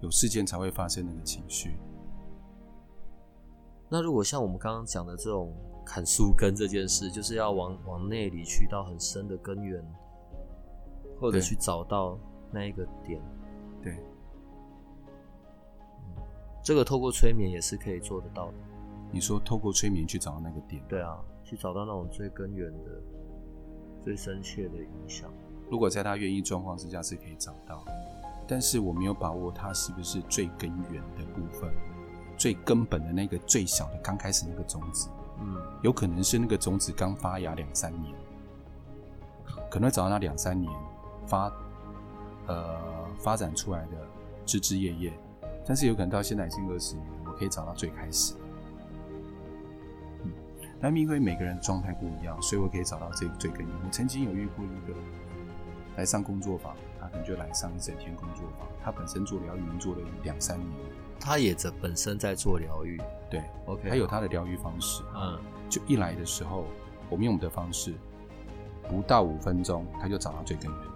[0.01, 1.77] 有事件才会发生那个情绪。
[3.87, 9.81] 那如果像我们刚刚讲的这种砍树根这件事，就是要往往内里去到很深的根源，
[11.17, 12.19] 或者去找到
[12.51, 13.21] 那一个点，
[13.81, 13.97] 对，
[16.63, 18.53] 这个透过催眠也是可以做得到的。
[19.11, 23.01] 你说透过催眠去找到那个点，对啊，去找到那种最根源的、
[24.01, 25.29] 最深切的影响。
[25.69, 27.83] 如果在他愿意状况之下是可以找到，
[28.47, 31.71] 但是我没有把握他是不是最根源的部分，
[32.37, 35.09] 最根本的那个最小的刚开始那个种子，
[35.41, 38.15] 嗯，有可能是那个种子刚发芽两三年，
[39.69, 40.71] 可能会找到那两三年
[41.27, 41.51] 发
[42.47, 44.07] 呃发展出来的
[44.45, 45.13] 枝枝叶叶，
[45.65, 48.39] 但是有可能到现在已经二十年，我可以找到最开始的。
[50.23, 50.31] 嗯，
[50.79, 53.69] 那因为每个人状态不一样，所以我可以找到这个最根源。
[53.85, 54.97] 我曾经有遇过一个
[55.97, 60.69] 来上工作坊，他可能就来上一整天工作坊，他本身做疗愈已经做了两三年，
[61.19, 62.99] 他也在本身在做疗愈。
[63.29, 65.03] 对，OK，他有他的疗愈方式。
[65.15, 66.65] 嗯就一来的时候，
[67.09, 67.95] 我们用我们的方式，
[68.87, 70.92] 不到五分钟他就找到最根源。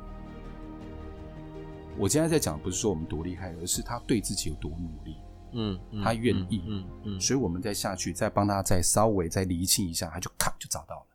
[1.99, 5.15] 我今天在讲不是说我们多厉害，而是他对自己有多努力，
[5.53, 11.07] 嗯，嗯他愿意嗯嗯，所以我们再下去，再帮他再稍微再厘清一下，他就咔就找到了。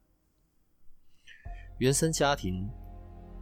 [1.78, 2.68] 原生家庭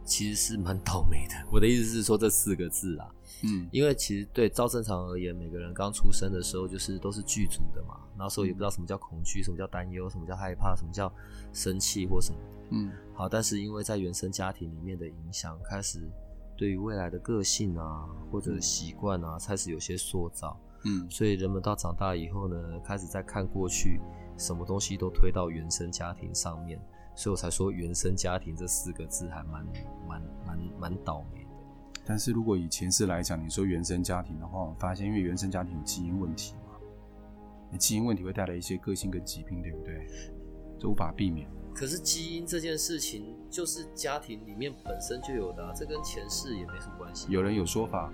[0.05, 1.35] 其实是蛮倒霉的。
[1.51, 3.09] 我的意思是说这四个字啊，
[3.43, 11.11] 嗯，因为其实对照正常而言，每个人刚出生的时候就是都是剧组的嘛，那时候也不知道什么叫恐惧，什么叫担忧，什么叫害怕，什么叫
[11.53, 12.37] 生气或什么。
[12.69, 16.07] 嗯好，但是因为在原生家庭里面的影响，开始
[16.61, 23.99] 对于未来的个性啊或者习惯啊，开始有些塑造，嗯所以人们到长大以后呢，开始在看过去，
[24.37, 26.79] 什么东西都推到原生家庭上面，
[27.15, 29.65] 所以我才说原生家庭这四个字还蛮
[30.07, 31.49] 蛮蛮蛮倒霉的。
[32.05, 36.77] 但是如果以前世来讲，你说原生家庭的话，我发现因为原生家庭有基因问题嘛，
[37.71, 40.07] 那基因问题会带来一些个性跟疾病，对不对？
[40.79, 41.49] 这无法避免。
[41.73, 47.27] 可是基因这件事情，就是家庭里面本身就有的、啊，这跟前世也没什么关系。
[47.29, 48.11] 有人有说法，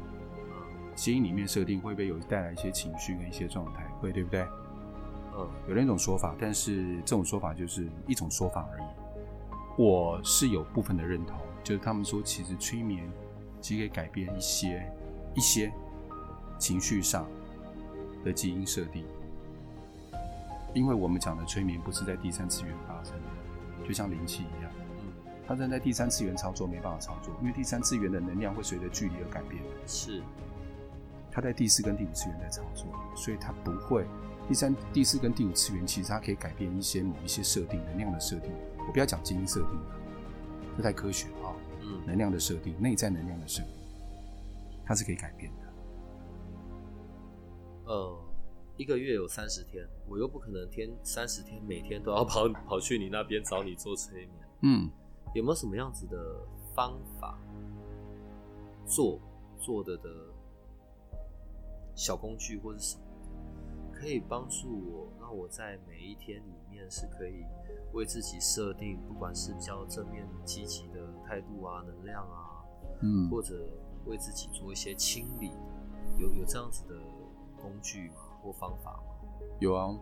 [0.95, 4.47] 基因里面设定会不会有带来一些情绪跟一些状态，会对不对？
[5.39, 8.83] 嗯有那种说法，但是这种说法就是一种说法而已。
[9.77, 13.07] 我是有部分的认同，就是他们说其实催眠
[13.61, 14.91] 其实可以改变一些
[15.35, 15.71] 一些
[16.57, 17.27] 情绪上
[18.23, 19.05] 的基因设定，
[20.73, 23.27] 因为我们讲的催眠不是在第三次元发生的，
[23.87, 25.13] 就像灵气一样，嗯，
[25.47, 29.63] 它正在第三次元操作没办法操作，因为第三次元的能量会随着距离而改变。
[29.85, 30.21] 是，
[31.31, 34.05] 它在第四跟第五次元在操作，所以它不会
[34.47, 38.51] 第三、第四跟第五次元，其实它可以改变一些某一些设定能量的设定。
[38.85, 39.95] 我不要讲基因设定了，
[40.75, 43.71] 这太科学了啊、嗯能量的设定，内在能量的设定，
[44.85, 45.67] 它是可以改变的。
[47.85, 48.17] 呃，
[48.77, 54.89] 一个月有三十天，我又不可能天三十天每天都要跑 跑去你那边找你做催眠，嗯，
[55.33, 57.39] 有没有什么样子的方法
[58.85, 59.19] 做
[59.57, 60.09] 做的的
[61.95, 63.01] 小工具或是什么，
[63.91, 67.43] 可以帮助我，让我在每一天里面是可以
[67.93, 72.61] 为自己设定，不管是比较正面积极的态度啊、能量啊，
[73.01, 73.27] 嗯。
[73.31, 73.67] 或者
[74.05, 75.51] 为自己做一些清理，
[76.19, 76.95] 有有这样子的
[77.59, 78.15] 工具吗？
[78.41, 78.99] 或方法？
[79.59, 79.93] 有啊，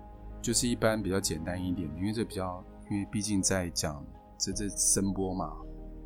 [0.42, 4.04] 就是一般比较简单一点，因为这比较，因为毕竟在讲
[4.38, 5.54] 这这声波嘛，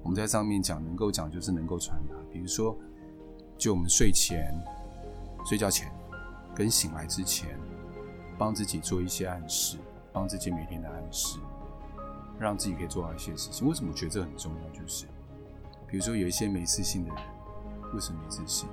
[0.04, 2.76] 我们在上面讲能够讲就是能够传达，比如说，
[3.58, 4.54] 就我们睡前、
[5.46, 5.92] 睡觉前
[6.56, 7.58] 跟醒来之前，
[8.38, 9.78] 帮自己做一些暗示，
[10.14, 11.40] 帮自己每天的暗示，
[12.40, 13.68] 让自己可以做到一些事情。
[13.68, 14.70] 为什么我觉得这很重要？
[14.80, 15.06] 就是，
[15.88, 17.24] 比如说有一些没自信的人，
[17.94, 18.70] 为什么没自信？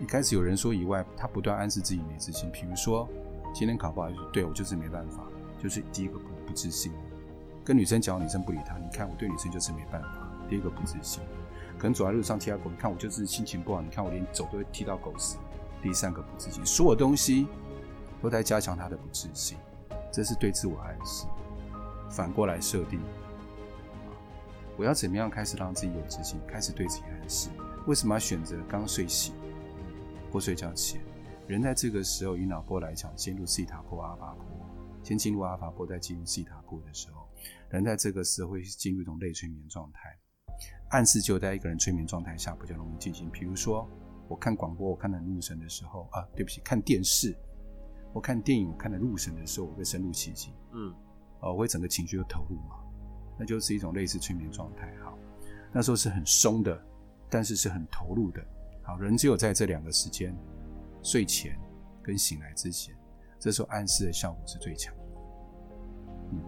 [0.00, 2.50] 一开始有人说以外，他不断暗示自己没自信。
[2.52, 3.08] 比如说，
[3.52, 5.24] 今天考不好，就是对我就是没办法，
[5.60, 6.92] 就是第一个不不自信。
[7.64, 10.28] 跟女生讲，女生不理他，你看我对女生就是没办法。
[10.48, 11.22] 第一个不自信，
[11.76, 15.36] 可能走在路上踢到狗，你看我就是心情不好，你看我连走都会踢到狗屎。
[15.82, 17.46] 第三个不自信，所有东西
[18.22, 19.58] 都在加强他的不自信，
[20.12, 21.26] 这是对自我暗示。
[22.08, 23.00] 反过来设定，
[24.76, 26.40] 我要怎么样开始让自己有自信？
[26.46, 27.50] 开始对自己暗示。
[27.86, 29.34] 为什么要选择刚睡醒
[30.30, 31.00] 或睡觉前？
[31.46, 34.44] 人在这个时候，以脑波来讲，进入西塔波、阿法波，
[35.02, 37.26] 先进入阿法波，再进入西塔波的时候，
[37.70, 40.16] 人在这个时候会进入一种类催眠状态。
[40.90, 43.30] 暗示就在一个人催眠状态下比较容易进行。
[43.30, 43.88] 比如说，
[44.28, 47.34] 我看广播，我看得入神的时候啊，对不起，看电视，
[48.12, 50.92] 我看电影，我看得入神的时候，我会深入其境，嗯，
[51.40, 52.76] 哦，我会整个情绪都投入嘛，
[53.38, 54.94] 那就是一种类似催眠状态。
[55.02, 55.16] 好，
[55.72, 56.82] 那时候是很松的，
[57.30, 58.44] 但是是很投入的。
[58.88, 60.34] 好，人只有在这两个时间，
[61.02, 61.60] 睡前
[62.02, 62.96] 跟醒来之前，
[63.38, 65.02] 这时候暗示的效果是最强的。
[66.32, 66.40] 嗯，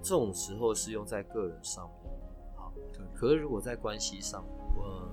[0.00, 2.12] 这种时候是用在个人上面。
[2.54, 2.72] 好，
[3.16, 4.44] 可是如果在关系上，
[4.76, 5.10] 我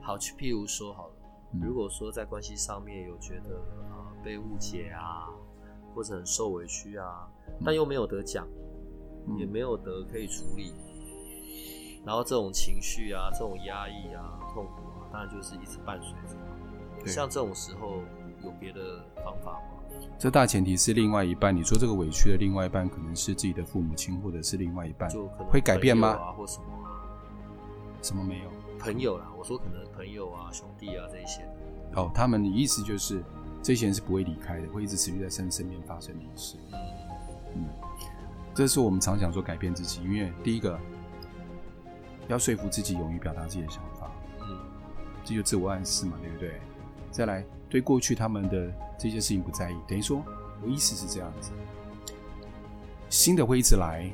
[0.00, 1.14] 好去譬如说好了，
[1.52, 5.28] 嗯如果说在关系上面有觉得呃被误解啊，
[5.94, 7.30] 或者很受委屈啊，
[7.64, 8.44] 但又没有得讲，
[9.28, 10.74] 嗯也没有得可以处理，
[12.04, 18.02] 然后这种情绪啊，这种压抑啊、痛苦啊，当然就是一直伴随着像这种时候
[18.42, 19.80] 有别的方法吗？
[20.18, 27.04] 这大前提是另外一半，你说这个委屈的另外一半可能是自己的父母亲，或者是另外一半，就可能会改变吗或什么啊？
[28.02, 28.50] 什么没有？
[28.78, 31.42] 朋友啦，我说可能朋友啊、兄弟啊这一些。
[31.94, 33.22] 哦，他们的意思就是
[33.62, 36.56] 这些人是不会离开的，会一直持续在身身边发生的事。
[37.54, 37.66] 嗯，
[38.54, 40.78] 这是我们常讲说改变自己，因为第一个
[42.30, 44.58] 要说服自己，勇于表达自己的想法，嗯
[45.24, 46.60] 这就自我暗示嘛，对不对？
[47.10, 50.22] 再来，对过去他们的这些事情不在意，等于说
[50.62, 51.50] 我意思是这样子，
[53.08, 54.08] 新的会一直来，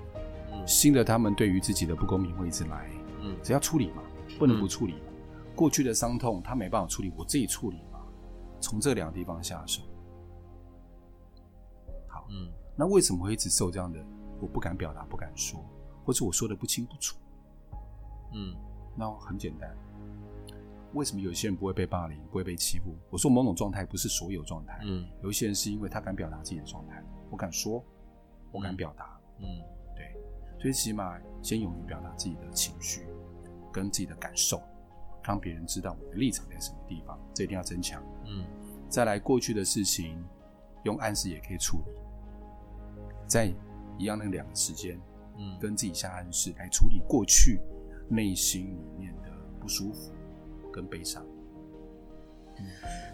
[0.53, 4.03] 嗯新的他们对于自己的不公平会一直来，嗯只要处理嘛，
[4.39, 5.01] 不能不处理嘛。
[5.55, 8.01] 过去的伤痛他没办法处理，我自己处理嘛。
[8.61, 9.83] 从这两个地方下手。
[12.09, 13.99] 好，嗯那为什么会一直受这样的？
[14.41, 15.65] 我不敢表达，不敢说，
[16.05, 17.17] 或者我说的不清不楚？
[18.37, 18.55] 嗯。
[18.95, 19.75] 那很简单，
[20.95, 22.95] 为什么有些人不会被霸凌，不会被欺负？
[23.11, 25.07] 我说某种状态不是所有状态，嗯。
[25.23, 27.85] 有一些人是因为他敢表达自己的状态，我敢说，
[28.53, 29.47] 我敢表达，嗯。
[29.95, 30.15] 对，
[30.59, 33.07] 所以起码先勇于表达自己的情绪
[33.73, 34.63] 跟自己的感受，
[35.23, 38.03] 让别人知道我的立场在什么地方，这一定要增强。
[38.27, 38.47] 嗯。
[38.89, 40.25] 再来，过去的事情
[40.85, 41.93] 用暗示也可以处理，
[43.27, 43.53] 在
[43.99, 44.99] 一样那两个时间，
[45.37, 47.61] 嗯，跟自己下暗示来处理过去
[48.09, 50.13] 内心里面的不舒服
[50.73, 51.25] 跟悲伤。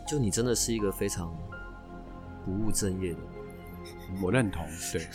[0.06, 1.36] 就你真的是一个非常
[2.44, 4.22] 不务正业的人。
[4.22, 5.08] 我认同，对，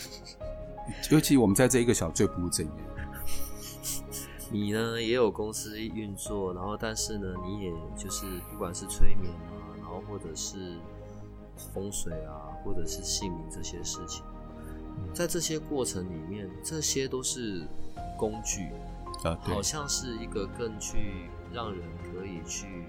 [1.10, 2.72] 尤其我们在这一个小最不务正业，
[4.52, 10.76] 你呢也有公司运作，然后但是呢，你也就是不管是催眠啊，然后或者是
[11.72, 14.22] 风水啊，或者是姓名这些事情，
[15.14, 17.66] 在这些过程里面，这些都是
[18.18, 18.68] 工具，
[19.22, 22.86] 好，像是一个更去让人可以去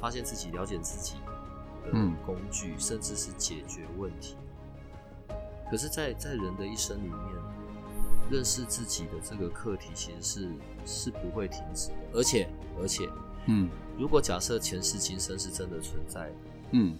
[0.00, 1.16] 发现自己、了解自己
[1.84, 4.36] 的嗯工具，甚至是解决问题。
[5.70, 7.18] 可是在，在人的一生里面，
[8.30, 10.52] 认识自己的这个课题其实是
[10.84, 12.48] 是不会停止的，而且
[12.80, 13.08] 而且，
[13.46, 16.36] 嗯如果假设前世今生是真的存在的，
[16.72, 16.96] 嗯，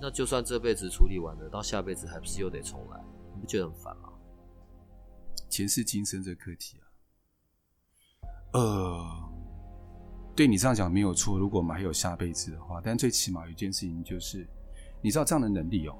[0.00, 3.02] 那就算这辈子处理完了，到下辈子还不是又得重来？
[3.34, 4.10] 你不觉得很烦吗？
[5.48, 6.85] 前世今生这课题啊，
[8.52, 9.04] 呃，
[10.34, 11.38] 对你这样讲没有错。
[11.38, 14.46] 如果我们还有下辈子的话，但最起码有一件事情就是，
[15.02, 15.94] 你知道这样的能力哦，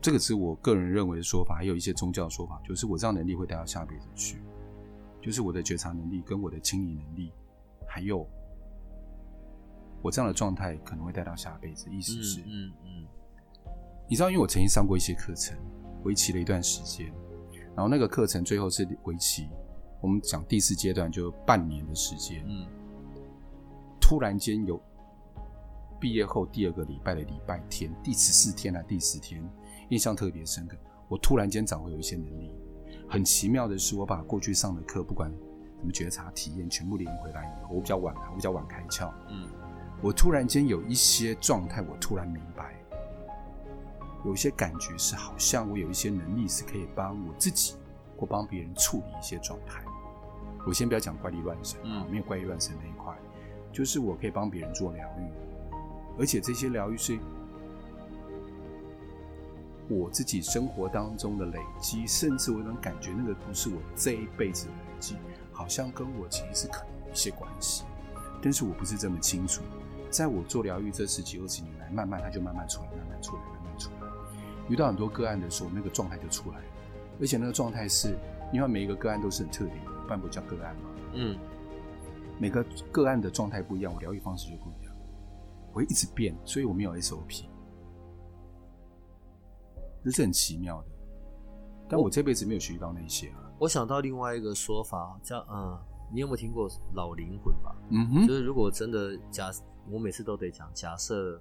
[0.00, 4.42] 这个是我个人认为的说法，还有一些宗教说法，就是我这样能力会带到下辈子去，
[5.20, 7.32] 就是我的觉察能力跟我的清理能力，
[7.86, 8.26] 还有
[10.02, 11.88] 我这样的状态可能会带到下辈子。
[11.90, 13.06] 意思是，嗯嗯
[14.08, 15.56] 你知道，因为我曾经上过一些课程，
[16.04, 17.12] 为期了一段时间，
[17.76, 19.48] 然后那个课程最后是为期，
[20.00, 22.44] 我们讲第四阶段就半年的时间。
[22.46, 22.66] 嗯
[24.00, 24.80] 突然间有
[26.00, 29.46] 毕业后第二个礼拜的礼拜天，第十四天啊，第十天，
[29.90, 30.76] 印象特别深刻。
[31.08, 32.50] 我突然间找回有一些能力，
[33.06, 39.46] 很奇妙的是，我把过去上的课，不管什么觉察体验，全部连回来以后，我比较晚啊，我比较晚开窍，嗯
[40.00, 42.80] 我突然间有一些状态，我突然明白，
[44.24, 47.74] 有一些感觉是好像我有一些能力是可以帮我自己
[48.16, 49.82] 或帮别人处理一些状态。
[50.66, 53.16] 我先不要讲怪力乱神，嗯没有怪力乱神那一块，
[53.72, 55.30] 就是我可以帮别人做疗愈，
[56.18, 57.18] 而且这些疗愈是
[59.88, 65.16] 我自己生活当中的累积，甚至我有种感觉，那个不是我这一辈子的累积，
[65.52, 67.84] 好像跟我其实是可能有一些关系，
[68.42, 69.62] 但是我不是这么清楚。
[70.10, 74.08] 在我做疗愈这十几二十年来，慢慢它就慢慢出来，慢慢出来，慢慢出来。
[74.68, 76.64] 遇到很多个案的时候，那个状态就出来了，
[77.20, 78.16] 而且那个状态是，
[78.52, 80.90] 因为每一个个案都是很特别的，不然不叫个案嘛。
[81.12, 81.38] 嗯
[82.40, 84.94] 每个个案的状态不一样，我疗愈方式就不一样，
[85.70, 87.44] 我会一直变，所以我没有 SOP。
[90.04, 90.88] 这是很奇妙的。
[91.88, 93.50] 但我这辈子没有学习到那些啊。
[93.58, 95.76] 我想到另外一个说法，叫嗯，
[96.12, 97.74] 你有没有听过老灵魂吧？
[97.90, 99.50] 嗯哼，就是如果真的假，
[99.90, 101.40] 我每次都得讲，假设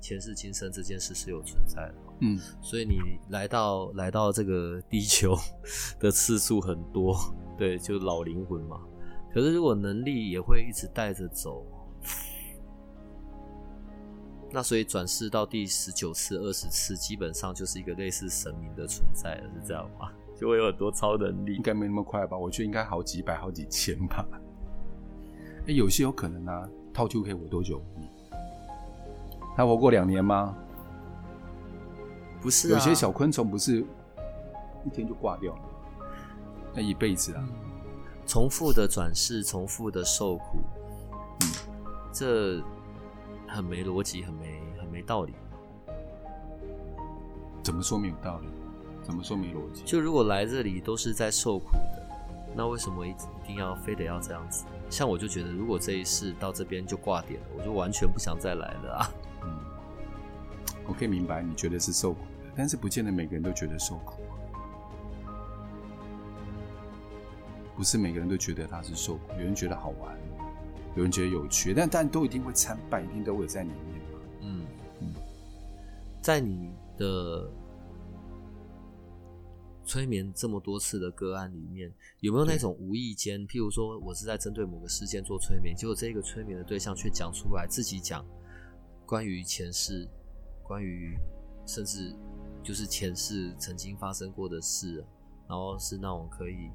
[0.00, 3.00] 前世今生这件事是有存在的，嗯，所以你
[3.30, 5.34] 来到来到这个地球
[5.98, 7.16] 的次数很多，
[7.58, 8.80] 对，就老灵魂嘛。
[9.34, 11.66] 可是如果能力也会一直带着走，
[14.50, 20.10] 那所以转世到第十九次、二十次，基本上就是一个类似神明的存在了，是这样吗？
[20.34, 21.62] 就会有很多超能力应。
[21.62, 22.38] 该没那么快吧？
[22.38, 24.24] 我觉得应该好几百、好几千吧。
[25.66, 27.82] 哎，有些有可能啊，套就可以活多久？
[29.56, 30.56] 他活过两年吗？
[32.40, 33.84] 不是、啊，有些小昆虫不是
[34.86, 35.62] 一天就挂掉了，
[36.78, 37.44] 那一辈子啊。
[38.24, 40.58] 重复的转世，重复的受苦，
[41.40, 41.48] 嗯，
[42.12, 42.62] 这
[43.48, 45.34] 很没逻辑，很没很没道理。
[47.64, 48.46] 怎么说没有道理？
[49.02, 49.82] 怎么说没逻辑？
[49.84, 52.06] 就如果来这里都是在受苦的，
[52.54, 54.64] 那为什么一一定要非得要这样子？
[54.88, 59.10] 像我就觉得，如果这一世到这边就挂点了，我就完全不想再来了啊。
[59.42, 59.58] 嗯，
[60.86, 64.20] 我可以明白你觉得是受苦的，但是不见得每个人都觉得受苦。
[67.78, 70.18] 不是每个人都觉得他是受苦，有人觉得好玩，
[70.96, 74.18] 有人觉得有趣，但但都一定会参半，一定都会在里面嘛。
[74.40, 74.66] 嗯
[75.00, 75.14] 嗯，
[76.20, 77.48] 在你的
[79.84, 88.26] 催眠这么多次的个案里面，有没有那种无意间，譬如说我是在针对某个事件做催眠，结果这个催眠的对象却讲出来自己讲
[89.06, 90.08] 关于前世，
[90.64, 91.16] 关于
[91.64, 92.12] 甚至
[92.60, 94.96] 就是前世曾经发生过的事，
[95.48, 96.68] 然后是那种可以。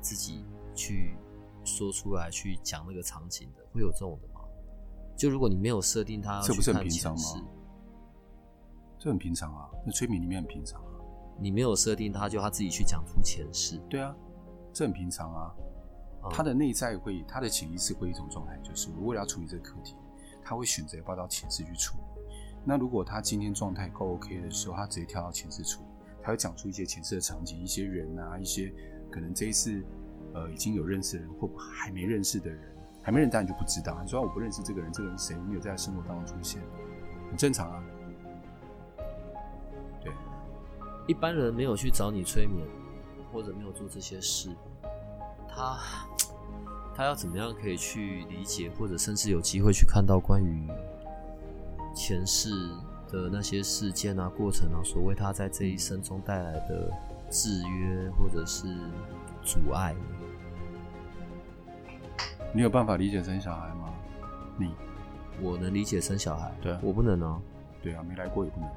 [0.00, 0.44] 自己
[0.74, 1.16] 去
[1.64, 4.40] 说出来，去讲那个场景的，会有这种的吗？
[5.16, 7.44] 就如果你没有设定他，这不是很平常吗？
[8.98, 10.92] 这很平常啊，那催眠里面很平常啊。
[11.40, 13.78] 你没有设定他，就他自己去讲出前世。
[13.90, 14.14] 对啊，
[14.72, 15.54] 这很平常啊。
[16.30, 19.94] 他的内在会，他的潜意识会一种状态，就是如果要处理这个课题，
[20.42, 22.22] 他会选择要到前世去处理。
[22.64, 25.88] 那如果他今天状态够 OK 的时候，他直接跳到前世处理，
[26.22, 28.72] 他会讲出一些前世的场景，一些人啊，一些。
[29.10, 29.82] 可能这一次，
[30.34, 32.60] 呃，已经有认识的人，或还没认识的人，
[33.02, 33.98] 还没认当然就不知道。
[34.02, 35.34] 你说我不认识这个人，这个人谁？
[35.48, 36.60] 没有在生活当中出现，
[37.28, 37.82] 很正常啊。
[40.00, 40.12] 对，
[41.06, 42.66] 一般人没有去找你催眠，
[43.32, 44.50] 或者没有做这些事，
[45.48, 45.78] 他
[46.94, 50.68] 他要怎么样可以去理解，或者甚至有机会去看到关于
[51.94, 52.50] 前世
[53.10, 56.92] 的那些事件啊、过程啊，所谓他在这一生中带来的。
[57.30, 58.66] 制约或者是
[59.42, 59.94] 阻碍，
[62.52, 63.94] 你有办法理解生小孩吗？
[64.56, 64.74] 你，
[65.40, 67.40] 我能理解生小孩，对我不能啊。
[67.80, 68.68] 对啊，没来过也不能。
[68.68, 68.76] 啊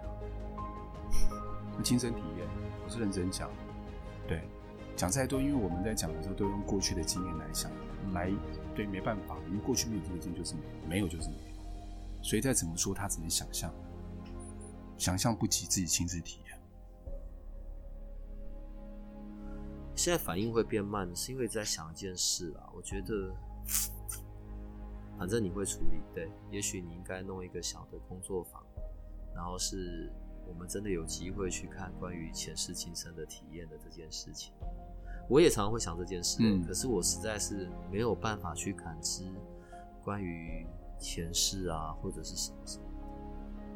[1.84, 2.48] 亲身体验，
[2.86, 3.50] 我是认真讲。
[4.28, 4.44] 对，
[4.96, 7.72] 讲再多，因为我们在讲的时候都用过去的经验来想，
[8.14, 8.30] 来
[8.76, 12.22] 对，没办法，因为过去没有这个经验就是没有，没有就是没有。
[12.22, 13.74] 所以再怎么说，他只能想象，
[14.98, 16.51] 想象不及自己亲自体验。
[19.96, 22.70] 现在反应会变慢，是因为在想一件事啊。
[22.76, 23.32] 我觉得，
[25.18, 26.32] 反正你会处理，对。
[26.50, 28.64] 也许你应该弄一个小的工作坊，
[29.36, 30.12] 然后是
[30.48, 34.54] 我们真的有机会去看关于前世今生的体验的这件事情。
[35.30, 39.24] 我也常常会想这件事，可是我实在是没有办法去感知
[40.04, 40.66] 关于
[41.00, 42.86] 前世啊，或者是什么什么。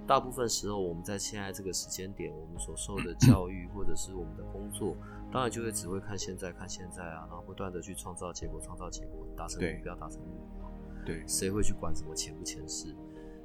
[0.07, 4.95] 大部分时候，我们在现在这个时间点，我们所受的教育或者是我们的工作。
[5.35, 10.71] 当然就会只会看现在，看现在啊，然后不断的去创造结果，创造结果，达成目标，达成目标。
[11.05, 12.95] 对，谁会去管什么前不前世？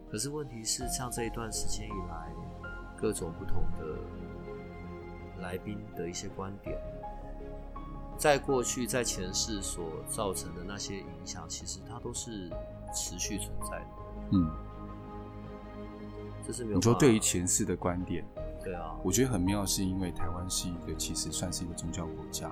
[0.09, 2.32] 可是问题是，像这一段时间以来，
[2.97, 3.99] 各种不同的
[5.41, 6.80] 来宾的一些观点，
[8.16, 12.49] 在过去在前世所造成的那些影响，其实它都是
[12.95, 13.86] 持续存在的。
[14.30, 14.49] 嗯，
[16.47, 16.76] 这是没有。
[16.76, 18.24] 你说对于前世的观点？
[18.63, 22.51] 对啊，我觉得很妙，是因为台湾是一个其实算是一个宗教国家。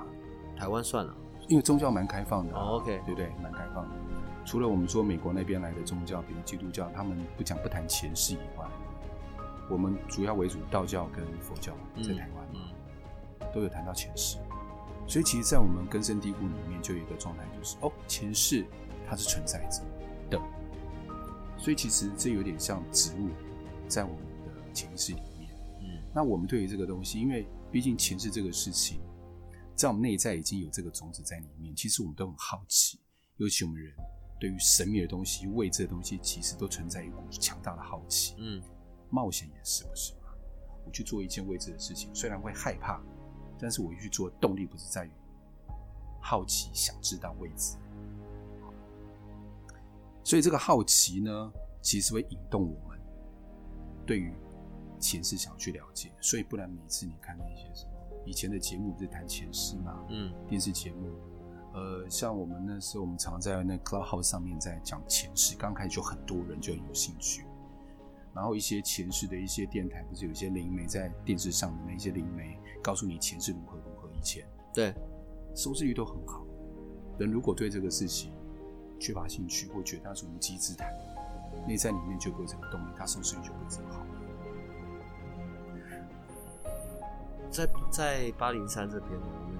[0.56, 1.14] 台湾算了，
[1.48, 2.54] 因为宗教蛮开放的。
[2.54, 3.30] 哦，OK，对不对？
[3.42, 3.90] 蛮开放的。
[4.44, 8.66] 除了我们说美国那边来的宗教，比如基督教，他们不讲不谈前世以外，
[9.68, 12.60] 我们主要为主道教跟佛教在台湾，嗯，
[13.52, 14.38] 都有谈到前世。
[15.06, 18.64] 所以其实，在我们根深蒂固里面，就有一个状态，就是哦，前世
[19.06, 19.82] 它是存在着
[20.30, 20.40] 的。
[21.56, 23.28] 所以其实这有点像植物
[23.86, 25.22] 在我们的前世里。
[26.14, 29.00] 那我们对于这个东西，因为毕竟前世这个事情，
[29.74, 32.98] 在我们内在已经有这个种子在里面，其实我们都很好奇。
[33.36, 33.94] 尤其我们人
[34.40, 38.34] 对于神秘的东西、未知的东西，其实都存在一股强大的好奇。
[38.38, 38.60] 嗯，
[39.10, 40.30] 冒险也是不是嘛？
[40.84, 43.00] 我去做一件未知的事情，虽然会害怕，
[43.58, 45.10] 但是我去做动力不是在于
[46.20, 47.76] 好奇，想知道未知。
[50.24, 52.98] 所以这个好奇呢，其实会引动我们
[54.04, 54.32] 对于
[54.98, 56.10] 前世想去了解。
[56.20, 57.90] 所以不然每次你看那些什么
[58.26, 61.10] 以前的节目不是谈前世嘛，嗯，电视节目，
[61.72, 67.44] 呃，像我们那时候我们常在那 Clubhouse 上面在讲前世，刚开始就很多人就很有兴趣。
[68.34, 74.94] 然后一些前世的一些电台，不是有些灵媒在电视上的那些灵媒，告诉你前世如何如何，以前对，
[75.56, 76.44] 收视率都很好。
[77.18, 78.30] 人如果对这个事情
[79.00, 80.88] 缺乏兴趣，或觉得它是无稽之谈，
[81.66, 84.06] 内在里面就不会这个动力，它收视率就会这么好。
[87.50, 89.58] 在在八零三这边呢，我们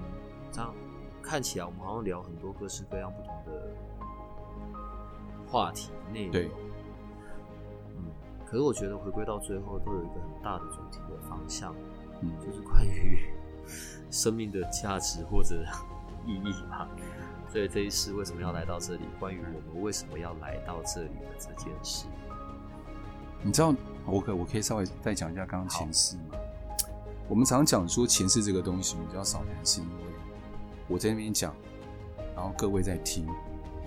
[0.51, 0.73] 这样
[1.21, 3.75] 看起来，我们好像聊很多各式各样不同的
[5.47, 6.31] 话题内容。
[6.31, 6.51] 对，
[7.97, 8.05] 嗯，
[8.45, 11.75] 可是我觉得回归到最后，都有一个很大的主题的方向，
[12.21, 13.29] 嗯，就是关于
[14.09, 15.63] 生命的价值或者
[16.25, 16.87] 意义吧。
[17.51, 19.01] 所以这一世为什么要来到这里？
[19.19, 22.05] 关于我们为什么要来到这里的这件事，
[23.41, 23.73] 你知道，
[24.05, 26.37] 我可我可以稍微再讲一下刚刚前世吗？
[27.29, 29.93] 我们常讲说前世这个东西比较少谈，是因为
[30.87, 31.55] 我在那边讲，
[32.35, 33.27] 然后各位在听，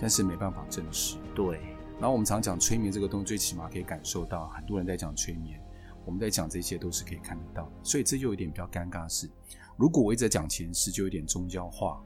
[0.00, 1.16] 但是没办法证实。
[1.34, 1.60] 对，
[1.98, 5.60] 然后我们常讲催眠这个东西，最起码可以感受到，很多人在讲催眠，
[6.04, 7.72] 我们在讲这些都是可以看得到的。
[7.82, 9.28] 所以这就有点比较尴尬的是，
[9.76, 12.00] 如果我一直在讲前世，就有点宗教化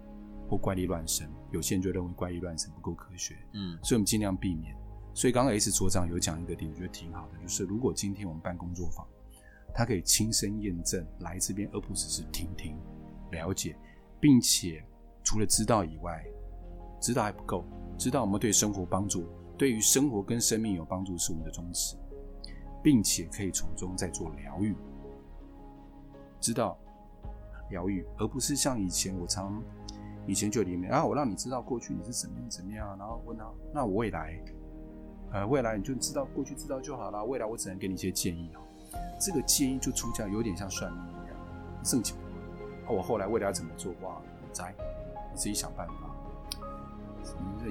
[0.49, 4.75] 或怪力乱神，有些人就认为怪力乱神不够科学，嗯所以我们尽量避免。
[5.13, 9.07] 所以刚刚 S 所长有讲一个点，我觉得挺好的，就是如果今天我们办工作坊，
[9.79, 12.75] 他可以亲身验证来这边，而不只是听听
[13.31, 13.77] 了解，
[14.19, 14.83] 并且
[15.23, 16.25] 除了知道以外，
[16.99, 17.63] 知道还不够，
[17.99, 19.27] 知道我们对生活帮助，
[19.59, 21.95] 对于生活跟生命有帮助是我们的宗旨，
[22.83, 24.75] 并且可以从中再做疗愈，
[26.41, 26.79] 知道
[27.69, 29.63] 疗愈，而不是像以前我常
[30.27, 34.43] 以前就里面啊，我让你知道过去你是怎么样怎么样，然后问他，那我未来，
[35.33, 38.63] 呃，未来你就知道过去知道就好了，未来我只能给你一些建议哦。
[39.19, 41.37] 这个建议就出价有点像算命一样，
[41.85, 42.17] 圣情。
[42.87, 43.93] 啊，我后来未来要怎么做？
[44.03, 44.75] 哇，你摘，
[45.33, 45.95] 你自己想办法。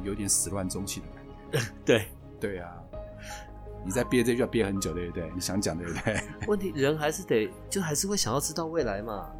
[0.04, 1.72] 有点始乱终弃的感觉。
[1.86, 2.06] 对。
[2.38, 2.70] 对啊，
[3.84, 5.32] 你在憋这句要憋很久，对不对？
[5.34, 6.22] 你想讲对不对？
[6.48, 9.32] 问题人还是得，就还是会想要知道未来嘛，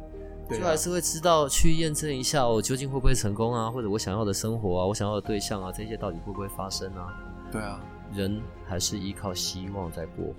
[0.50, 7.14] 就还是会知道去验证一下我究竟会不会成功啊，或者我想要的生活啊，我想要的对象啊，这些到底会不会发生啊？
[7.52, 7.78] 对啊，
[8.12, 10.34] 人还是依靠希望在过活。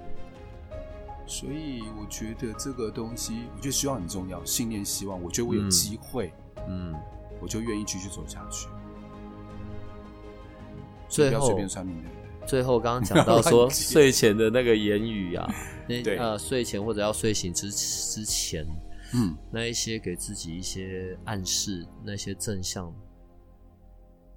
[1.27, 5.21] 所以我觉得这个东西，我觉得希望很重要，信念、希望。
[5.21, 6.33] 我觉得我有嗯机会，
[6.67, 6.95] 嗯，
[7.41, 8.69] 我就愿意继续走下去。
[11.09, 12.09] 最后随便算命的。
[12.47, 15.45] 最后刚刚讲到说睡前的那个言语啊，
[15.85, 18.65] 那呃睡前或者要睡醒之之前，
[19.13, 22.93] 嗯，那一些给自己一些暗示，那些正向，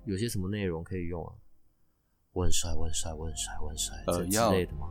[0.06, 1.32] 有些什么内容可以用啊？
[2.32, 4.88] 我很帅，我很帅，我很帅，我很帅，这之呃要类的吗？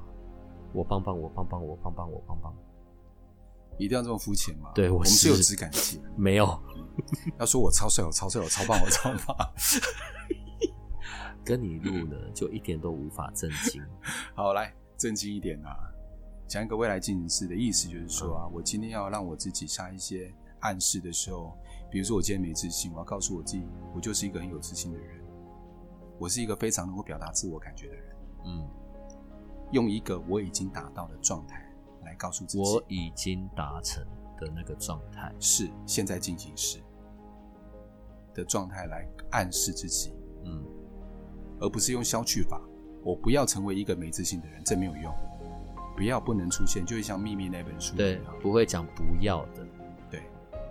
[0.73, 2.53] 我棒棒，我棒棒，我棒棒，我棒棒。
[3.77, 4.71] 一定要这么肤浅吗？
[4.75, 5.97] 对我我们是有是质感界。
[6.17, 6.45] 没有，
[7.39, 9.37] 要说我超帅，我超帅，我超棒，我超棒。
[11.45, 13.81] 跟你录呢，就一点都无法震惊。
[14.35, 15.73] 好，来震惊一点啊，
[16.47, 21.57] 讲一个未来进行式的意思，就是说啊，我今天要让我自己下一些暗示的时候，
[21.89, 23.63] 比如说我今天没自信，我要告诉我自己，
[23.95, 25.23] 我就是一个很有自信的人，
[26.19, 28.15] 我是一个非常能够表达自我感觉的人，
[28.45, 28.67] 嗯，
[29.71, 31.63] 用一个我已经达到的状态
[32.03, 34.03] 来告诉自己，我已经达成
[34.37, 35.33] 的那个状态。
[35.39, 36.79] 是现在进行时
[38.33, 40.13] 的状态来暗示自己，
[40.43, 40.63] 嗯，
[41.59, 42.61] 而不是用消去法。
[43.03, 45.13] 我不要成为一个没自信的人，这没有用。
[45.95, 49.67] 不要不能出现，就会像《秘密》那本书一对，，不会讲不要的。
[50.09, 50.23] 对，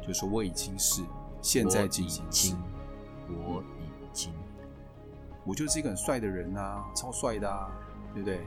[0.07, 1.03] 就说我已经是
[1.43, 2.55] 现在进行时
[3.29, 4.33] 我已经，，我已经。
[5.45, 7.71] 我就是一个很帅的人啊，超帅的啊，
[8.15, 8.41] 对不对？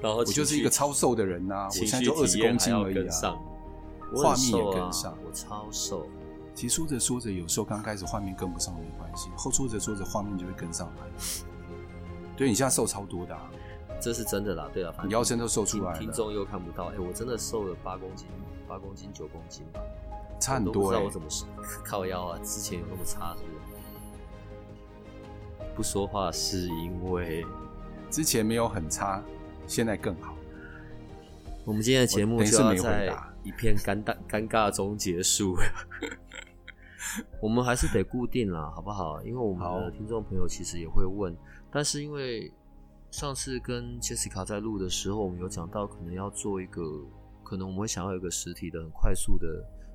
[0.00, 3.36] 然后我就是一个超瘦的人啊，我现在就二十公斤而已啊。
[4.14, 6.06] 画面也跟上我超瘦。
[6.54, 11.02] 其实说着说着，有时候刚开始画面跟不上没关系，后说着说着画面就会跟上来。
[12.36, 13.50] 对你现在瘦超多的、啊，
[14.00, 18.28] 这是真的啦，对啊，反正你腰身都瘦出听来了，听众又看不到，哎、我真的瘦了八公斤，
[18.68, 19.80] 八公斤九公斤吧，
[20.38, 21.46] 差很多哎、我不知道我怎么瘦
[21.84, 23.48] 靠腰啊，之前有那么差是不
[25.64, 25.74] 是？
[25.74, 27.44] 不说话是因为
[28.10, 29.20] 之前没有很差，
[29.66, 30.34] 现在更好。
[31.64, 35.56] 我们今天的节目就要在一片尴尬尴尬中结束。
[37.40, 39.22] 我们还是得固定啦，好不好？
[39.22, 41.34] 因为我们的听众朋友其实也会问，
[41.70, 42.52] 但是因为
[43.10, 46.82] 上次跟 Jessica 在录的时候，我们有讲到可能要做一个
[47.42, 49.46] 可能我们会想要有一个实体的、很快速的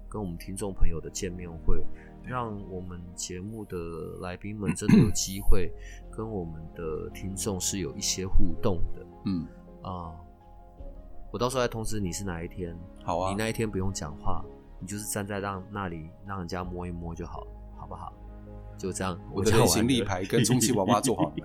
[0.08, 1.84] 跟我们听众朋友的见面会，
[2.24, 3.78] 让我们节目的
[4.22, 5.70] 来宾们真的有机会
[6.10, 9.06] 跟我们的听众是有一些互动的。
[9.26, 9.46] 嗯，
[9.90, 10.16] 啊、
[11.32, 14.44] 我到时候再通知你是哪一天，好啊你，那一天不用讲话，
[14.80, 17.46] 你就是站在让那里让人家摸一摸就好，
[17.78, 18.14] 好不好？
[18.78, 21.44] 就这样，我的讲完了人形立牌跟充气娃娃做好了没？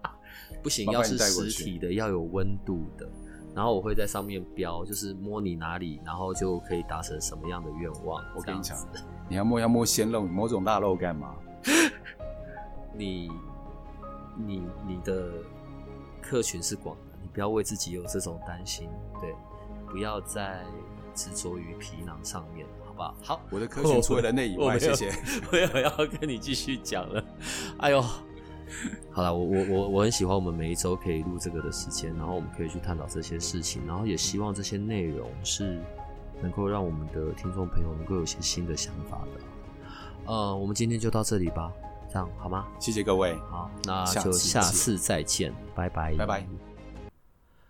[0.62, 3.08] 不行，要是实体的，要有温度的。
[3.54, 8.22] 然后我会在上面标，就是摸你哪里，然后就可以达成什么样的愿望。
[8.36, 8.78] 我跟你讲
[9.28, 11.34] 你要摸要摸鲜肉，你摸这种大肉干嘛？
[12.94, 13.30] 你
[14.36, 15.32] 你你的
[16.22, 18.88] 客群是广的，你不要为自己有这种担心，
[19.20, 19.34] 对，
[19.88, 20.64] 不要再
[21.14, 23.14] 执着于皮囊上面，好不好？
[23.22, 25.12] 好，我的科学除了人类以外， 谢谢。
[25.52, 27.24] 我也要跟你继续讲了。
[27.78, 28.00] 哎呦，
[29.10, 35.80] 好了，我我我我很喜欢我们每一周可以录这个的时间，然后我们可以去探讨这些事情，然后也希望这些内容是
[36.40, 39.40] 能够让我们的听众朋友能够有一些新的想法的。
[40.26, 41.72] 呃，我们今天就到这里吧，
[42.08, 42.66] 这样好吗？
[42.78, 46.69] 谢谢各位，好，那就下次再见，拜拜，拜拜。